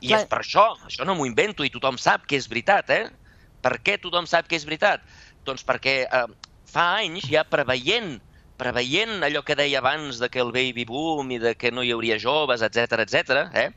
I 0.00 0.12
Clar. 0.12 0.20
és 0.20 0.28
per 0.30 0.40
això, 0.44 0.66
això 0.86 1.06
no 1.06 1.16
m'ho 1.18 1.26
invento 1.26 1.66
i 1.66 1.72
tothom 1.72 1.98
sap 1.98 2.26
que 2.30 2.38
és 2.38 2.48
veritat, 2.50 2.90
eh? 2.94 3.08
Per 3.60 3.76
què 3.84 3.98
tothom 4.00 4.28
sap 4.30 4.48
que 4.48 4.56
és 4.56 4.64
veritat? 4.64 5.02
Doncs 5.44 5.64
perquè 5.66 5.96
eh, 6.06 6.26
fa 6.70 6.90
anys 7.02 7.26
ja 7.28 7.44
preveient 7.44 8.18
preveient 8.60 9.24
allò 9.24 9.40
que 9.40 9.56
deia 9.56 9.78
abans 9.80 10.18
de 10.20 10.28
que 10.28 10.40
el 10.42 10.52
baby 10.52 10.84
boom 10.84 11.30
i 11.32 11.38
de 11.40 11.54
que 11.56 11.70
no 11.72 11.80
hi 11.80 11.94
hauria 11.94 12.18
joves, 12.20 12.60
etc 12.66 13.00
etc, 13.06 13.46
eh? 13.56 13.70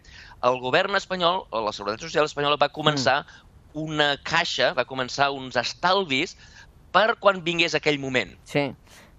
el 0.44 0.60
govern 0.60 1.00
espanyol, 1.00 1.46
o 1.50 1.62
la 1.64 1.72
Seguretat 1.72 2.04
Social 2.04 2.28
espanyola, 2.28 2.60
va 2.60 2.72
començar 2.74 3.22
mm 3.22 3.43
una 3.74 4.14
caixa, 4.24 4.72
va 4.78 4.86
començar 4.90 5.32
uns 5.34 5.58
estalvis 5.60 6.36
per 6.94 7.16
quan 7.20 7.42
vingués 7.46 7.76
aquell 7.78 8.00
moment. 8.00 8.36
Sí. 8.50 8.70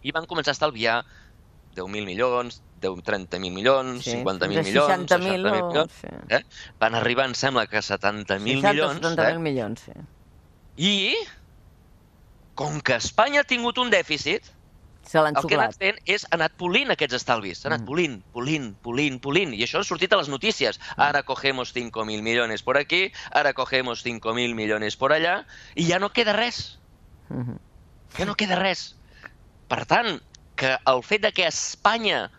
I 0.04 0.14
van 0.14 0.28
començar 0.30 0.54
a 0.54 0.58
estalviar 0.58 1.00
10.000 1.74 2.06
milions, 2.06 2.60
30.000 2.84 3.50
milions, 3.50 4.04
sí. 4.04 4.18
50.000 4.18 4.48
milions, 4.62 5.10
60.000 5.10 5.46
milions. 5.50 5.94
Sí. 6.00 6.10
Eh? 6.28 6.42
Van 6.80 6.94
arribar, 6.94 7.26
em 7.30 7.34
sembla, 7.38 7.66
que 7.66 7.80
70.000 7.80 8.42
milions. 8.44 9.00
70.000 9.00 9.24
eh? 9.24 9.38
milions, 9.38 9.86
sí. 9.88 9.96
I, 10.76 10.92
com 12.58 12.80
que 12.84 12.98
Espanya 13.00 13.42
ha 13.42 13.48
tingut 13.48 13.78
un 13.82 13.90
dèficit, 13.94 14.50
se 15.08 15.22
l'han. 15.22 15.36
El 15.36 15.48
que 15.48 15.56
ha 15.56 15.62
anat 15.62 15.78
fent 15.80 15.98
és 16.16 16.26
anat 16.36 16.54
polint 16.60 16.92
aquests 16.94 17.18
estalvis. 17.20 17.62
S'ha 17.62 17.70
anat 17.70 17.82
mm. 17.82 17.88
polint, 17.90 18.18
polint, 18.36 18.68
polint, 18.86 19.20
polint. 19.22 19.54
I 19.56 19.64
això 19.66 19.80
ha 19.80 19.88
sortit 19.88 20.12
a 20.12 20.20
les 20.20 20.30
notícies. 20.32 20.80
Ara 20.96 21.24
cogemos 21.26 21.74
5.000 21.76 22.22
milions 22.26 22.62
por 22.62 22.78
aquí, 22.80 23.08
ara 23.32 23.54
cogemos 23.54 24.04
5.000 24.04 24.54
milions 24.54 24.96
por 25.00 25.16
allà, 25.16 25.42
i 25.74 25.88
ja 25.90 26.00
no 26.02 26.12
queda 26.12 26.36
res. 26.36 26.78
Mm 27.28 27.42
-hmm. 27.42 27.58
Ja 28.18 28.24
no 28.24 28.34
queda 28.34 28.56
res. 28.60 28.94
Per 29.68 29.84
tant, 29.86 30.20
que 30.56 30.76
el 30.86 31.02
fet 31.02 31.22
de 31.22 31.32
que 31.32 31.46
Espanya 31.46 32.30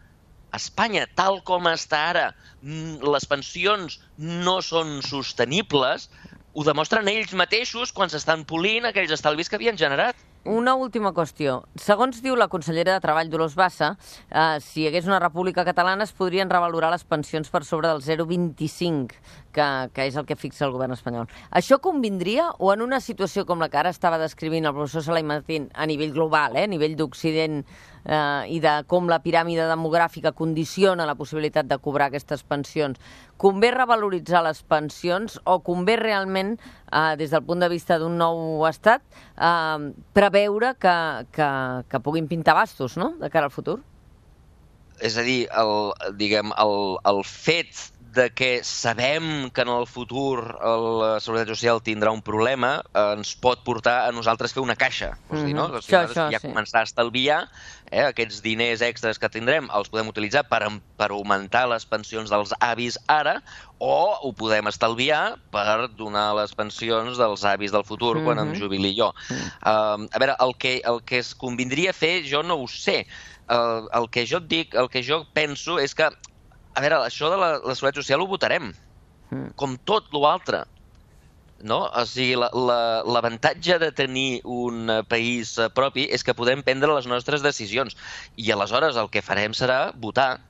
Espanya, 0.56 1.06
tal 1.20 1.42
com 1.44 1.68
està 1.68 1.98
ara, 2.12 2.30
mm, 2.62 3.04
les 3.14 3.26
pensions 3.26 4.00
no 4.18 4.62
són 4.62 5.02
sostenibles, 5.04 6.10
ho 6.56 6.64
demostren 6.64 7.10
ells 7.12 7.34
mateixos 7.36 7.92
quan 7.92 8.12
s'estan 8.12 8.46
polint 8.48 8.88
aquells 8.88 9.12
estalvis 9.12 9.50
que 9.50 9.60
havien 9.60 9.78
generat. 9.78 10.16
Una 10.46 10.76
última 10.78 11.10
qüestió. 11.10 11.56
Segons 11.82 12.20
diu 12.22 12.36
la 12.38 12.46
consellera 12.54 12.94
de 12.94 13.02
Treball 13.02 13.32
Dolors 13.34 13.56
Bassa, 13.58 13.96
eh, 14.30 14.60
si 14.62 14.84
hi 14.84 14.88
hagués 14.92 15.08
una 15.10 15.18
república 15.18 15.64
catalana 15.66 16.06
es 16.06 16.12
podrien 16.14 16.52
revalorar 16.54 16.92
les 16.94 17.04
pensions 17.04 17.50
per 17.50 17.64
sobre 17.66 17.90
del 17.90 18.04
0,25, 18.06 19.18
que, 19.52 19.66
que 19.90 20.06
és 20.06 20.20
el 20.22 20.28
que 20.30 20.38
fixa 20.38 20.68
el 20.68 20.76
govern 20.76 20.94
espanyol. 20.94 21.26
Això 21.50 21.80
convindria 21.82 22.52
o 22.60 22.70
en 22.76 22.86
una 22.86 23.02
situació 23.02 23.48
com 23.50 23.58
la 23.58 23.72
que 23.74 23.82
ara 23.82 23.90
estava 23.90 24.22
descrivint 24.22 24.70
el 24.70 24.78
professor 24.78 25.02
Salai 25.08 25.26
Martín 25.26 25.72
a 25.74 25.90
nivell 25.90 26.14
global, 26.14 26.54
eh, 26.62 26.70
a 26.70 26.70
nivell 26.70 26.94
d'Occident 26.94 27.64
eh, 28.06 28.54
i 28.56 28.60
de 28.64 28.76
com 28.88 29.10
la 29.10 29.20
piràmide 29.24 29.68
demogràfica 29.70 30.34
condiciona 30.38 31.08
la 31.10 31.18
possibilitat 31.18 31.68
de 31.70 31.78
cobrar 31.82 32.10
aquestes 32.10 32.44
pensions, 32.44 33.02
convé 33.42 33.72
revaloritzar 33.76 34.44
les 34.46 34.62
pensions 34.64 35.40
o 35.44 35.60
convé 35.66 35.98
realment, 36.02 36.56
eh, 36.92 37.16
des 37.18 37.34
del 37.34 37.44
punt 37.44 37.60
de 37.60 37.70
vista 37.70 38.00
d'un 38.00 38.18
nou 38.18 38.66
estat, 38.70 39.02
eh, 39.38 39.92
preveure 40.14 40.76
que, 40.80 40.96
que, 41.36 41.50
que 41.90 42.00
puguin 42.00 42.28
pintar 42.28 42.56
bastos 42.56 42.98
no? 42.98 43.16
de 43.20 43.30
cara 43.30 43.50
al 43.50 43.56
futur? 43.56 43.82
És 45.04 45.18
a 45.20 45.26
dir, 45.28 45.50
el, 45.52 45.92
diguem, 46.16 46.54
el, 46.62 46.96
el 47.04 47.20
fet 47.28 47.90
de 48.16 48.30
que 48.34 48.64
sabem 48.64 49.50
que 49.52 49.62
en 49.62 49.70
el 49.70 49.86
futur 49.86 50.56
la 50.62 51.20
Seguretat 51.20 51.52
Social 51.52 51.82
tindrà 51.84 52.14
un 52.16 52.24
problema, 52.26 52.80
eh, 52.94 53.06
ens 53.18 53.36
pot 53.36 53.62
portar 53.68 54.08
a 54.08 54.14
nosaltres 54.16 54.56
fer 54.56 54.64
una 54.64 54.78
caixa. 54.80 55.14
O 55.30 55.36
sigui, 55.36 55.54
no? 55.54 55.68
Mhm. 55.68 55.76
O 55.76 55.82
sigui, 55.82 55.98
Això, 56.00 56.10
això, 56.10 56.28
ja 56.32 56.40
sí. 56.40 56.48
començar 56.48 56.82
a 56.82 56.88
estalviar 56.90 57.40
eh, 57.92 58.06
aquests 58.06 58.42
diners 58.42 58.82
extras 58.82 59.20
que 59.20 59.30
tindrem, 59.30 59.70
els 59.76 59.90
podem 59.92 60.10
utilitzar 60.10 60.46
per, 60.50 60.64
per 60.98 61.12
augmentar 61.12 61.68
les 61.70 61.86
pensions 61.86 62.32
dels 62.32 62.54
avis 62.60 62.98
ara 63.08 63.42
o 63.80 64.16
ho 64.24 64.32
podem 64.34 64.68
estalviar 64.72 65.36
per 65.52 65.90
donar 65.98 66.30
les 66.40 66.54
pensions 66.56 67.20
dels 67.20 67.44
avis 67.44 67.74
del 67.76 67.84
futur 67.84 68.24
quan 68.24 68.40
em 68.40 68.54
jubili 68.56 68.94
jo. 68.96 69.12
Uh, 69.62 70.08
a 70.08 70.20
veure, 70.22 70.38
el 70.40 70.56
que, 70.58 70.80
el 70.86 71.02
que 71.04 71.20
es 71.20 71.34
convindria 71.36 71.94
fer, 71.94 72.24
jo 72.24 72.42
no 72.44 72.56
ho 72.62 72.68
sé. 72.72 73.04
Uh, 73.46 73.86
el 73.94 74.08
que 74.10 74.26
jo 74.26 74.40
et 74.42 74.48
dic, 74.50 74.74
el 74.74 74.88
que 74.90 75.04
jo 75.04 75.26
penso 75.36 75.78
és 75.84 75.94
que, 75.94 76.08
a 76.76 76.82
veure, 76.84 77.02
això 77.08 77.30
de 77.32 77.38
la, 77.40 77.50
la 77.64 77.76
Seguretat 77.76 78.04
Social 78.04 78.22
ho 78.22 78.28
votarem, 78.28 78.74
Mm. 79.32 79.56
com 79.58 79.72
tot 79.90 80.12
l'altre. 80.14 80.60
No? 81.66 81.86
O 81.88 82.04
sigui, 82.06 82.36
la- 82.38 82.52
la- 82.54 83.02
l'avantatge 83.08 83.80
de 83.82 83.88
tenir 83.92 84.42
un 84.44 84.90
eh, 84.90 85.00
país 85.10 85.58
eh, 85.58 85.70
propi 85.74 86.04
és 86.14 86.22
que 86.24 86.36
podem 86.38 86.62
prendre 86.62 86.94
les 86.94 87.08
nostres 87.10 87.42
decisions 87.42 87.96
i 88.38 88.52
aleshores 88.52 89.00
el 89.02 89.10
que 89.10 89.24
farem 89.26 89.56
serà 89.58 89.92
votar 89.96 90.42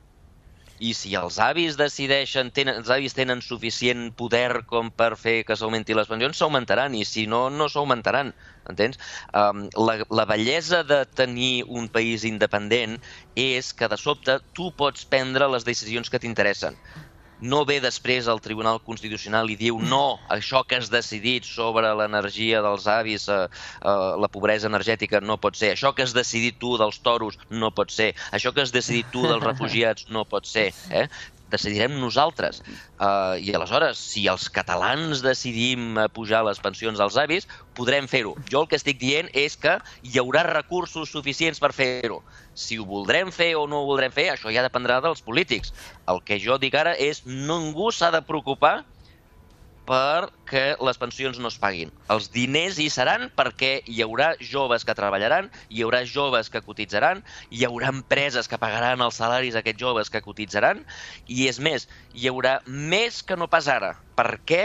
i 0.78 0.92
si 0.94 1.14
els 1.18 1.38
avis 1.42 1.76
decideixen, 1.80 2.50
tenen, 2.56 2.80
els 2.82 2.90
avis 2.92 3.16
tenen 3.16 3.42
suficient 3.44 4.10
poder 4.18 4.62
com 4.70 4.90
per 4.92 5.14
fer 5.20 5.38
que 5.48 5.56
s'augmenti 5.56 5.96
les 5.96 6.10
pensions, 6.10 6.38
s'augmentaran, 6.38 6.94
i 6.94 7.04
si 7.08 7.26
no, 7.30 7.46
no 7.50 7.68
s'augmentaran, 7.72 8.32
entens? 8.70 9.00
Um, 9.32 9.66
la, 9.88 9.98
la 10.10 10.26
bellesa 10.28 10.82
de 10.84 11.02
tenir 11.06 11.64
un 11.68 11.88
país 11.88 12.26
independent 12.28 12.98
és 13.36 13.72
que 13.72 13.88
de 13.88 13.98
sobte 14.00 14.38
tu 14.52 14.70
pots 14.76 15.06
prendre 15.08 15.48
les 15.52 15.64
decisions 15.64 16.10
que 16.12 16.20
t'interessen. 16.22 16.78
No 17.40 17.64
ve 17.68 17.78
després 17.84 18.28
al 18.32 18.40
Tribunal 18.40 18.80
Constitucional 18.84 19.50
i 19.52 19.58
diu 19.60 19.80
no, 19.82 20.18
això 20.32 20.62
que 20.64 20.78
has 20.80 20.88
decidit 20.92 21.44
sobre 21.44 21.90
l'energia 21.98 22.62
dels 22.64 22.86
avis, 22.88 23.28
eh, 23.28 23.42
eh, 23.46 24.10
la 24.22 24.30
pobresa 24.32 24.70
energètica 24.70 25.20
no 25.20 25.36
pot 25.36 25.58
ser, 25.58 25.74
això 25.74 25.92
que 25.94 26.06
has 26.06 26.14
decidit 26.16 26.56
tu 26.62 26.76
dels 26.80 26.98
toros 27.04 27.36
no 27.50 27.72
pot 27.76 27.92
ser, 27.92 28.12
això 28.32 28.54
que 28.56 28.64
has 28.64 28.72
decidit 28.72 29.12
tu 29.12 29.26
dels 29.28 29.44
refugiats 29.44 30.08
no 30.08 30.24
pot 30.24 30.48
ser. 30.48 30.70
Eh? 30.90 31.06
Decidirem 31.52 31.94
nosaltres. 32.00 32.62
Uh, 32.98 33.36
I 33.40 33.52
aleshores, 33.54 34.00
si 34.12 34.26
els 34.30 34.48
catalans 34.52 35.22
decidim 35.24 35.98
pujar 36.16 36.42
les 36.46 36.60
pensions 36.62 37.00
als 37.02 37.18
avis, 37.20 37.46
podrem 37.78 38.08
fer-ho. 38.10 38.34
Jo 38.50 38.64
el 38.64 38.70
que 38.70 38.78
estic 38.80 38.98
dient 39.02 39.30
és 39.36 39.56
que 39.60 39.76
hi 40.02 40.18
haurà 40.22 40.46
recursos 40.48 41.12
suficients 41.12 41.62
per 41.62 41.72
fer-ho. 41.76 42.22
Si 42.56 42.80
ho 42.80 42.88
voldrem 42.88 43.32
fer 43.34 43.54
o 43.56 43.66
no 43.70 43.82
ho 43.82 43.88
voldrem 43.92 44.14
fer, 44.14 44.30
això 44.32 44.52
ja 44.52 44.64
dependrà 44.66 45.00
dels 45.04 45.22
polítics. 45.22 45.72
El 46.10 46.22
que 46.26 46.40
jo 46.42 46.58
dic 46.62 46.74
ara 46.74 46.96
és 46.96 47.22
ningú 47.26 47.92
s'ha 47.92 48.10
de 48.14 48.22
preocupar 48.26 48.80
perquè 49.86 50.64
les 50.82 50.98
pensions 50.98 51.38
no 51.38 51.50
es 51.52 51.58
paguin. 51.62 51.92
Els 52.12 52.28
diners 52.34 52.80
hi 52.82 52.88
seran 52.92 53.28
perquè 53.38 53.70
hi 53.86 54.02
haurà 54.04 54.32
joves 54.50 54.84
que 54.86 54.96
treballaran, 54.98 55.48
hi 55.70 55.84
haurà 55.86 56.02
joves 56.10 56.50
que 56.50 56.64
cotitzaran, 56.66 57.22
hi 57.50 57.64
haurà 57.68 57.92
empreses 57.94 58.50
que 58.50 58.60
pagaran 58.62 59.04
els 59.06 59.22
salaris 59.22 59.54
a 59.54 59.62
aquests 59.62 59.82
joves 59.86 60.10
que 60.10 60.24
cotitzaran, 60.24 60.82
i 61.26 61.46
és 61.50 61.62
més, 61.62 61.86
hi 62.12 62.28
haurà 62.30 62.58
més 62.66 63.22
que 63.22 63.38
no 63.38 63.48
pas 63.52 63.70
ara. 63.70 63.94
Per 64.18 64.30
què? 64.48 64.64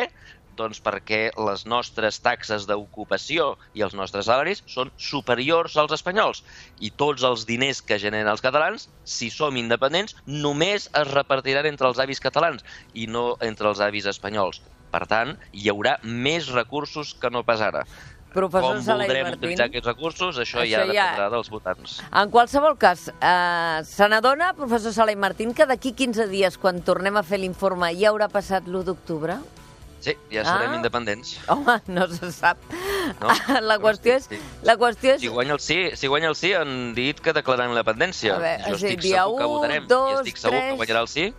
Doncs 0.60 0.82
perquè 0.84 1.20
les 1.48 1.64
nostres 1.70 2.18
taxes 2.20 2.66
d'ocupació 2.68 3.54
i 3.78 3.86
els 3.86 3.96
nostres 3.96 4.28
salaris 4.28 4.60
són 4.74 4.92
superiors 5.00 5.78
als 5.80 5.96
espanyols. 5.96 6.44
I 6.84 6.92
tots 7.04 7.24
els 7.30 7.46
diners 7.48 7.80
que 7.82 8.02
generen 8.04 8.34
els 8.34 8.44
catalans, 8.44 8.90
si 9.06 9.32
som 9.32 9.58
independents, 9.58 10.18
només 10.28 10.90
es 10.92 11.14
repartiran 11.14 11.70
entre 11.72 11.88
els 11.88 12.04
avis 12.04 12.20
catalans 12.20 12.68
i 12.94 13.08
no 13.08 13.26
entre 13.48 13.72
els 13.72 13.80
avis 13.88 14.10
espanyols. 14.12 14.60
Per 14.92 15.06
tant, 15.08 15.38
hi 15.56 15.70
haurà 15.72 15.98
més 16.04 16.50
recursos 16.52 17.14
que 17.16 17.30
no 17.32 17.44
pas 17.48 17.62
ara. 17.64 17.86
Professor 18.32 18.76
Com 18.78 18.84
Sala 18.84 19.04
i 19.04 19.08
voldrem 19.08 19.26
Martín. 19.28 19.40
utilitzar 19.42 19.66
aquests 19.68 19.88
recursos, 19.88 20.38
això, 20.40 20.62
Això 20.62 20.68
ja 20.70 20.86
ja- 20.86 21.08
dependrà 21.12 21.30
dels 21.34 21.50
votants. 21.52 21.98
En 22.16 22.30
qualsevol 22.32 22.78
cas, 22.80 23.10
eh, 23.20 23.82
se 23.84 24.08
n'adona, 24.08 24.54
professor 24.54 24.94
Sala 24.94 25.12
i 25.12 25.18
Martín, 25.18 25.54
que 25.54 25.66
d'aquí 25.66 25.92
15 25.92 26.28
dies, 26.28 26.58
quan 26.58 26.82
tornem 26.82 27.18
a 27.18 27.24
fer 27.24 27.40
l'informe, 27.40 27.94
ja 28.00 28.10
haurà 28.12 28.30
passat 28.30 28.68
l'1 28.68 28.84
d'octubre? 28.86 29.36
Sí, 30.00 30.16
ja 30.32 30.44
serem 30.46 30.72
Ah. 30.72 30.76
independents. 30.78 31.38
Home, 31.48 31.82
no 31.88 32.08
se 32.08 32.32
sap. 32.32 32.58
No? 33.20 33.28
La 33.62 33.78
qüestió 33.78 34.16
és... 34.16 34.24
Sí. 34.32 34.40
La 34.64 34.76
qüestió 34.78 35.14
és... 35.14 35.22
Si 35.22 35.28
guanya 35.28 35.54
el 35.54 35.60
sí, 35.60 35.92
si 35.96 36.08
guanya 36.08 36.30
el 36.30 36.36
sí, 36.36 36.54
han 36.54 36.94
dit 36.96 37.20
que 37.20 37.34
declararan 37.34 37.76
la 37.76 37.84
dependència. 37.84 38.36
A 38.36 38.40
veure, 38.40 38.64
jo 38.64 38.78
dir, 38.78 38.86
estic 38.96 39.02
dia 39.02 39.24
segur 39.26 39.38
que 39.38 39.46
u, 39.46 39.50
votarem. 39.60 39.88
dos, 39.88 40.12
I 40.12 40.16
estic 40.24 40.38
segur 40.38 40.58
tres- 40.58 40.72
que 40.72 40.78
guanyarà 40.78 41.02
el 41.02 41.08
sí. 41.08 41.34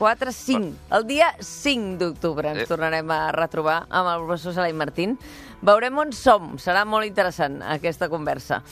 4, 0.00 0.32
5. 0.32 0.72
El 0.96 1.04
dia 1.06 1.28
5 1.38 1.98
d'octubre 2.00 2.48
ens 2.48 2.62
Sí. 2.64 2.66
tornarem 2.72 3.10
a 3.12 3.30
retrobar 3.36 3.82
amb 3.90 4.08
el 4.08 4.24
professor 4.24 4.54
Sala 4.56 4.70
i 4.70 4.72
Martín. 4.72 5.18
Veurem 5.60 5.98
on 6.00 6.12
som. 6.16 6.54
Serà 6.56 6.86
molt 6.88 7.04
interessant 7.04 7.58
aquesta 7.62 8.08
conversa. 8.08 8.62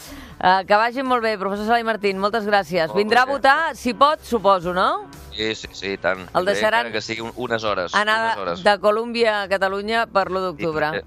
Uh, 0.40 0.64
que 0.64 0.74
vagi 0.80 1.02
molt 1.04 1.22
bé, 1.22 1.34
professor 1.36 1.66
Sala 1.68 1.80
i 1.80 1.84
Martín. 1.84 2.16
Moltes 2.18 2.46
gràcies. 2.48 2.88
Molt 2.88 2.96
Vindrà 2.96 3.22
a 3.22 3.26
bé. 3.26 3.32
votar, 3.32 3.76
si 3.76 3.92
pot, 3.92 4.24
suposo, 4.24 4.72
no? 4.72 5.04
Sí, 5.36 5.54
sí, 5.54 5.68
sí, 5.72 5.98
tant. 5.98 6.24
El 6.34 6.46
deixaran 6.48 6.90
Que 6.90 7.02
sigui 7.02 7.20
un- 7.20 7.32
unes 7.36 7.62
hores. 7.62 7.94
Anar 7.94 8.38
unes 8.38 8.38
hores. 8.38 8.64
de 8.64 8.78
Colòmbia 8.80 9.42
a 9.42 9.48
Catalunya 9.48 10.06
per 10.06 10.30
l'1 10.30 10.40
d'octubre. 10.40 10.90
Vindré, 10.90 11.04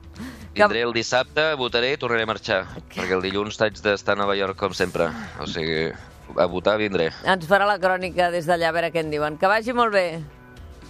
vindré 0.54 0.82
el 0.84 0.94
dissabte, 0.94 1.56
votaré 1.56 1.94
i 1.94 1.98
tornaré 1.98 2.24
a 2.24 2.28
marxar. 2.28 2.68
Perquè 2.94 3.12
el 3.12 3.22
dilluns 3.24 3.60
haig 3.60 3.74
d'estar 3.82 4.14
a 4.14 4.22
Nova 4.22 4.36
York 4.36 4.56
com 4.56 4.72
sempre. 4.74 5.10
O 5.40 5.48
sigui, 5.48 5.92
a 6.38 6.48
votar 6.52 6.78
vindré. 6.82 7.12
Ens 7.26 7.48
farà 7.50 7.68
la 7.70 7.80
crònica 7.82 8.32
des 8.34 8.48
d'allà 8.50 8.72
a 8.72 8.76
veure 8.76 8.92
què 8.94 9.04
en 9.04 9.12
diuen. 9.14 9.40
Que 9.42 9.52
vagi 9.52 9.74
molt 9.76 9.94
bé. 9.96 10.06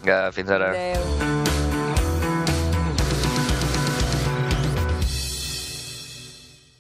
Vinga, 0.02 0.24
fins 0.36 0.50
ara. 0.50 0.74
Adéu. 0.76 1.41